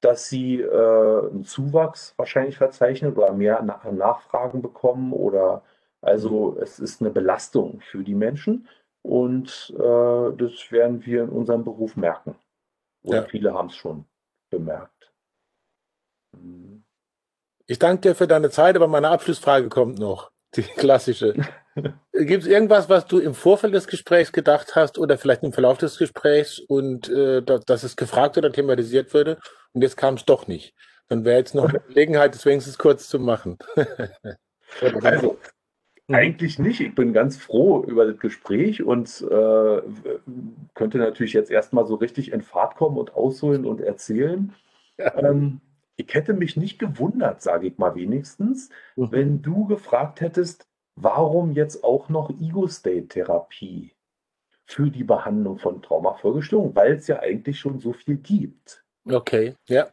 dass 0.00 0.28
sie 0.28 0.60
äh, 0.60 1.30
einen 1.30 1.44
Zuwachs 1.44 2.14
wahrscheinlich 2.16 2.56
verzeichnen 2.56 3.12
oder 3.14 3.32
mehr 3.32 3.60
Na 3.62 3.80
Nachfragen 3.92 4.62
bekommen 4.62 5.12
oder 5.12 5.62
also 6.00 6.56
es 6.60 6.78
ist 6.78 7.02
eine 7.02 7.10
Belastung 7.10 7.80
für 7.80 8.02
die 8.02 8.14
Menschen 8.14 8.66
und 9.02 9.74
äh, 9.76 10.36
das 10.36 10.70
werden 10.70 11.04
wir 11.04 11.24
in 11.24 11.28
unserem 11.28 11.64
Beruf 11.64 11.96
merken. 11.96 12.34
Und 13.02 13.14
ja. 13.14 13.22
viele 13.22 13.52
haben 13.52 13.68
es 13.68 13.76
schon 13.76 14.06
bemerkt. 14.50 15.12
Mhm. 16.32 16.82
Ich 17.70 17.78
danke 17.78 18.00
dir 18.00 18.14
für 18.16 18.26
deine 18.26 18.50
Zeit, 18.50 18.74
aber 18.74 18.88
meine 18.88 19.10
Abschlussfrage 19.10 19.68
kommt 19.68 20.00
noch. 20.00 20.32
Die 20.56 20.62
klassische. 20.62 21.34
Gibt 22.12 22.42
es 22.42 22.48
irgendwas, 22.48 22.88
was 22.88 23.06
du 23.06 23.20
im 23.20 23.32
Vorfeld 23.32 23.74
des 23.74 23.86
Gesprächs 23.86 24.32
gedacht 24.32 24.74
hast 24.74 24.98
oder 24.98 25.16
vielleicht 25.16 25.44
im 25.44 25.52
Verlauf 25.52 25.78
des 25.78 25.96
Gesprächs 25.96 26.58
und 26.58 27.08
äh, 27.08 27.42
dass 27.42 27.84
es 27.84 27.94
gefragt 27.94 28.36
oder 28.36 28.50
thematisiert 28.50 29.14
würde 29.14 29.38
und 29.72 29.82
jetzt 29.82 29.96
kam 29.96 30.14
es 30.14 30.24
doch 30.24 30.48
nicht? 30.48 30.74
Dann 31.08 31.24
wäre 31.24 31.38
jetzt 31.38 31.54
noch 31.54 31.68
eine 31.68 31.78
Gelegenheit, 31.86 32.34
das 32.34 32.44
wenigstens 32.44 32.76
kurz 32.76 33.08
zu 33.08 33.20
machen. 33.20 33.56
also, 35.02 35.38
eigentlich 36.08 36.58
nicht. 36.58 36.80
Ich 36.80 36.96
bin 36.96 37.12
ganz 37.12 37.36
froh 37.36 37.84
über 37.84 38.04
das 38.04 38.18
Gespräch 38.18 38.82
und 38.82 39.24
äh, 39.30 39.82
könnte 40.74 40.98
natürlich 40.98 41.34
jetzt 41.34 41.52
erstmal 41.52 41.86
so 41.86 41.94
richtig 41.94 42.32
in 42.32 42.42
Fahrt 42.42 42.74
kommen 42.74 42.98
und 42.98 43.14
ausholen 43.14 43.64
und 43.64 43.80
erzählen. 43.80 44.52
Ja. 44.98 45.16
Ähm, 45.16 45.60
ich 46.00 46.14
hätte 46.14 46.32
mich 46.32 46.56
nicht 46.56 46.78
gewundert, 46.78 47.42
sage 47.42 47.68
ich 47.68 47.78
mal 47.78 47.94
wenigstens, 47.94 48.70
mhm. 48.96 49.12
wenn 49.12 49.42
du 49.42 49.66
gefragt 49.66 50.20
hättest, 50.20 50.66
warum 50.96 51.52
jetzt 51.52 51.84
auch 51.84 52.08
noch 52.08 52.30
Ego-State-Therapie 52.30 53.92
für 54.66 54.90
die 54.90 55.04
Behandlung 55.04 55.58
von 55.58 55.82
Traumafolgestörungen, 55.82 56.74
weil 56.74 56.94
es 56.94 57.06
ja 57.06 57.20
eigentlich 57.20 57.58
schon 57.58 57.80
so 57.80 57.92
viel 57.92 58.16
gibt. 58.16 58.84
Okay, 59.04 59.54
ja. 59.66 59.88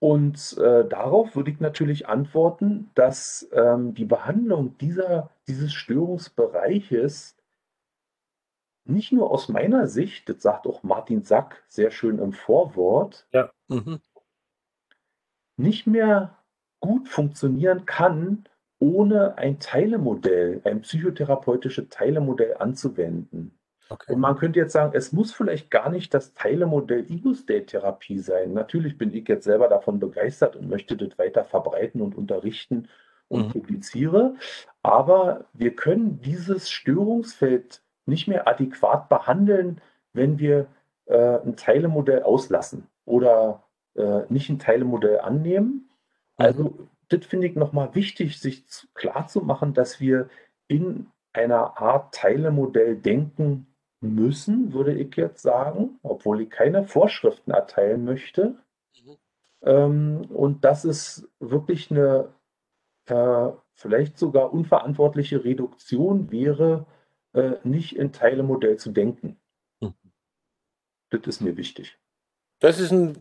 Und 0.00 0.56
äh, 0.58 0.86
darauf 0.86 1.34
würde 1.34 1.50
ich 1.50 1.58
natürlich 1.58 2.06
antworten, 2.06 2.90
dass 2.94 3.48
ähm, 3.52 3.94
die 3.94 4.04
Behandlung 4.04 4.78
dieser, 4.78 5.30
dieses 5.48 5.72
Störungsbereiches 5.72 7.36
nicht 8.84 9.12
nur 9.12 9.30
aus 9.30 9.48
meiner 9.48 9.86
Sicht, 9.86 10.28
das 10.28 10.42
sagt 10.42 10.66
auch 10.66 10.82
Martin 10.82 11.22
Sack 11.22 11.62
sehr 11.68 11.90
schön 11.90 12.18
im 12.18 12.32
Vorwort, 12.32 13.26
ja. 13.32 13.50
mhm. 13.68 14.00
Nicht 15.58 15.86
mehr 15.86 16.36
gut 16.80 17.08
funktionieren 17.08 17.84
kann, 17.84 18.44
ohne 18.78 19.36
ein 19.36 19.58
Teilemodell, 19.58 20.60
ein 20.64 20.82
psychotherapeutisches 20.82 21.88
Teilemodell 21.88 22.56
anzuwenden. 22.58 23.58
Okay. 23.90 24.12
Und 24.12 24.20
man 24.20 24.36
könnte 24.36 24.60
jetzt 24.60 24.72
sagen, 24.72 24.92
es 24.94 25.12
muss 25.12 25.32
vielleicht 25.32 25.70
gar 25.70 25.90
nicht 25.90 26.12
das 26.12 26.34
Teilemodell 26.34 27.10
Ego-State-Therapie 27.10 28.18
sein. 28.18 28.52
Natürlich 28.52 28.98
bin 28.98 29.12
ich 29.14 29.26
jetzt 29.26 29.44
selber 29.44 29.68
davon 29.68 29.98
begeistert 29.98 30.56
und 30.56 30.68
möchte 30.68 30.96
das 30.96 31.18
weiter 31.18 31.44
verbreiten 31.44 32.02
und 32.02 32.16
unterrichten 32.16 32.88
und 33.28 33.46
mhm. 33.46 33.52
publiziere. 33.52 34.34
Aber 34.82 35.46
wir 35.54 35.74
können 35.74 36.20
dieses 36.20 36.70
Störungsfeld 36.70 37.82
nicht 38.06 38.28
mehr 38.28 38.46
adäquat 38.46 39.08
behandeln, 39.08 39.80
wenn 40.12 40.38
wir 40.38 40.66
äh, 41.06 41.38
ein 41.38 41.56
Teilemodell 41.56 42.22
auslassen 42.22 42.86
oder 43.06 43.62
äh, 43.98 44.24
nicht 44.28 44.48
ein 44.48 44.58
Teilemodell 44.58 45.20
annehmen. 45.20 45.66
Mhm. 45.68 45.84
Also 46.36 46.88
das 47.08 47.26
finde 47.26 47.46
ich 47.46 47.54
nochmal 47.54 47.94
wichtig, 47.94 48.40
sich 48.40 48.64
klarzumachen, 48.94 49.74
dass 49.74 50.00
wir 50.00 50.28
in 50.68 51.08
einer 51.32 51.80
Art 51.80 52.14
Teilemodell 52.14 52.96
denken 52.96 53.66
müssen, 54.00 54.72
würde 54.72 54.94
ich 54.94 55.16
jetzt 55.16 55.42
sagen, 55.42 55.98
obwohl 56.02 56.42
ich 56.42 56.50
keine 56.50 56.84
Vorschriften 56.84 57.50
erteilen 57.50 58.04
möchte. 58.04 58.56
Mhm. 59.04 59.16
Ähm, 59.62 60.20
und 60.30 60.64
das 60.64 60.84
ist 60.84 61.28
wirklich 61.40 61.90
eine 61.90 62.28
äh, 63.06 63.50
vielleicht 63.72 64.18
sogar 64.18 64.52
unverantwortliche 64.52 65.44
Reduktion 65.44 66.30
wäre, 66.30 66.86
äh, 67.32 67.54
nicht 67.64 67.96
in 67.96 68.12
Teilemodell 68.12 68.76
zu 68.76 68.90
denken. 68.90 69.40
Mhm. 69.80 69.94
Das 71.10 71.22
ist 71.26 71.40
mir 71.40 71.56
wichtig. 71.56 71.98
Das 72.60 72.80
ist 72.80 72.92
ein 72.92 73.16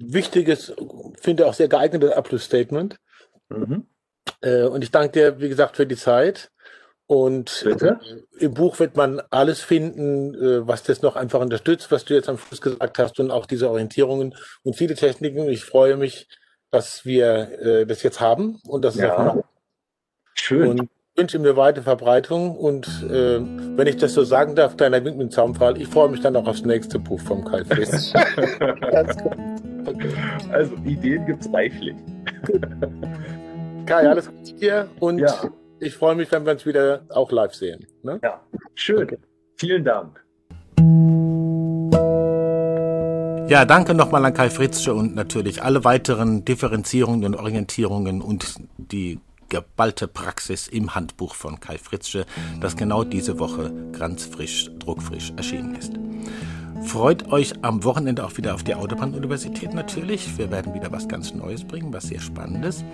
wichtiges, 0.00 0.72
finde 1.20 1.46
auch 1.46 1.54
sehr 1.54 1.68
geeignetes 1.68 2.12
Abschlussstatement. 2.12 2.98
Mhm. 3.48 3.86
Äh, 4.40 4.64
und 4.64 4.82
ich 4.82 4.90
danke 4.90 5.12
dir, 5.12 5.40
wie 5.40 5.48
gesagt, 5.48 5.76
für 5.76 5.86
die 5.86 5.96
Zeit. 5.96 6.50
Und 7.06 7.62
Bitte? 7.64 7.98
im 8.38 8.54
Buch 8.54 8.78
wird 8.78 8.96
man 8.96 9.20
alles 9.30 9.60
finden, 9.60 10.34
äh, 10.34 10.66
was 10.66 10.84
das 10.84 11.02
noch 11.02 11.16
einfach 11.16 11.40
unterstützt, 11.40 11.90
was 11.90 12.04
du 12.04 12.14
jetzt 12.14 12.28
am 12.28 12.38
Schluss 12.38 12.60
gesagt 12.60 12.98
hast 13.00 13.18
und 13.18 13.32
auch 13.32 13.46
diese 13.46 13.68
Orientierungen 13.68 14.36
und 14.62 14.76
viele 14.76 14.94
Techniken. 14.94 15.48
Ich 15.48 15.64
freue 15.64 15.96
mich, 15.96 16.28
dass 16.70 17.04
wir 17.04 17.60
äh, 17.60 17.86
das 17.86 18.04
jetzt 18.04 18.20
haben 18.20 18.60
und 18.68 18.84
dass 18.84 18.94
ja. 18.94 19.06
es 19.06 19.12
auch 19.12 19.44
Schön. 20.34 20.68
Und 20.68 20.88
wünsche 21.16 21.38
mir 21.38 21.56
weite 21.56 21.82
Verbreitung 21.82 22.56
und 22.56 22.86
äh, 23.10 23.40
wenn 23.40 23.86
ich 23.86 23.96
das 23.96 24.14
so 24.14 24.24
sagen 24.24 24.54
darf, 24.54 24.76
kleiner 24.76 25.04
Wink 25.04 25.18
mit 25.18 25.32
Zaunpfahl, 25.32 25.76
ich 25.78 25.88
freue 25.88 26.08
mich 26.08 26.20
dann 26.20 26.34
auch 26.36 26.46
aufs 26.46 26.64
nächste 26.64 26.98
Buch 26.98 27.20
vom 27.20 27.44
Kai 27.44 27.64
Friss. 27.64 28.12
okay. 29.86 30.10
Also 30.50 30.74
Ideen 30.84 31.26
gibt 31.26 31.42
es 31.42 31.52
reichlich. 31.52 31.96
Kai, 33.86 34.08
alles 34.08 34.30
Gute 34.30 34.54
dir 34.54 34.88
und 35.00 35.18
ja 35.18 35.50
ich 35.80 35.94
freue 35.94 36.14
mich, 36.14 36.30
wenn 36.30 36.44
wir 36.44 36.52
uns 36.52 36.66
wieder 36.66 37.02
auch 37.08 37.32
live 37.32 37.54
sehen. 37.54 37.86
Ne? 38.02 38.20
Ja, 38.22 38.40
schön. 38.74 39.04
Okay. 39.04 39.18
Vielen 39.56 39.84
Dank. 39.84 40.22
Ja, 43.50 43.64
danke 43.64 43.94
nochmal 43.94 44.24
an 44.24 44.32
Kai 44.32 44.48
Fritzsche 44.48 44.94
und 44.94 45.14
natürlich 45.14 45.62
alle 45.62 45.84
weiteren 45.84 46.44
Differenzierungen 46.44 47.24
und 47.24 47.34
Orientierungen 47.34 48.22
und 48.22 48.54
die 48.76 49.18
geballte 49.48 50.06
Praxis 50.06 50.68
im 50.68 50.94
Handbuch 50.94 51.34
von 51.34 51.58
Kai 51.58 51.76
Fritzsche, 51.76 52.26
das 52.60 52.76
genau 52.76 53.02
diese 53.02 53.40
Woche 53.40 53.72
ganz 53.98 54.24
frisch, 54.24 54.70
druckfrisch 54.78 55.32
erschienen 55.36 55.74
ist. 55.74 55.92
Freut 56.82 57.30
euch 57.30 57.52
am 57.62 57.84
Wochenende 57.84 58.24
auch 58.24 58.36
wieder 58.36 58.54
auf 58.54 58.62
die 58.62 58.74
Autobahn-Universität 58.74 59.74
natürlich. 59.74 60.38
Wir 60.38 60.50
werden 60.50 60.74
wieder 60.74 60.90
was 60.90 61.08
ganz 61.08 61.34
Neues 61.34 61.64
bringen, 61.64 61.92
was 61.92 62.04
sehr 62.04 62.20
Spannendes. 62.20 62.84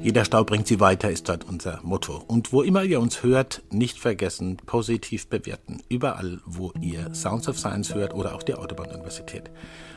Jeder 0.00 0.24
Stau 0.24 0.44
bringt 0.44 0.66
sie 0.66 0.80
weiter, 0.80 1.10
ist 1.10 1.28
dort 1.28 1.44
unser 1.48 1.80
Motto. 1.82 2.22
Und 2.26 2.52
wo 2.52 2.62
immer 2.62 2.82
ihr 2.82 3.00
uns 3.00 3.22
hört, 3.22 3.62
nicht 3.70 3.98
vergessen, 3.98 4.56
positiv 4.64 5.28
bewerten. 5.28 5.82
Überall, 5.88 6.40
wo 6.46 6.72
ihr 6.80 7.14
Sounds 7.14 7.48
of 7.48 7.58
Science 7.58 7.94
hört 7.94 8.14
oder 8.14 8.34
auch 8.34 8.42
die 8.42 8.54
Autobahn-Universität. 8.54 9.50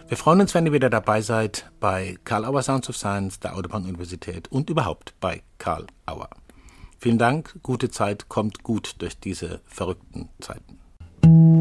Wir 0.08 0.18
freuen 0.18 0.42
uns, 0.42 0.54
wenn 0.54 0.66
ihr 0.66 0.74
wieder 0.74 0.90
dabei 0.90 1.22
seid 1.22 1.72
bei 1.80 2.18
Karl 2.26 2.46
Auer 2.46 2.62
Sounds 2.62 2.90
of 2.90 2.98
Science, 2.98 3.40
der 3.40 3.56
Autobahn-Universität 3.56 4.52
und 4.52 4.70
überhaupt 4.70 5.14
bei 5.20 5.42
Karl 5.58 5.88
Auer. 6.06 6.30
Vielen 7.00 7.18
Dank, 7.18 7.60
gute 7.64 7.90
Zeit, 7.90 8.30
kommt 8.30 8.62
gut 8.62 8.96
durch 9.00 9.18
diese 9.18 9.62
verrückten 9.66 10.30
Zeiten. 10.40 11.61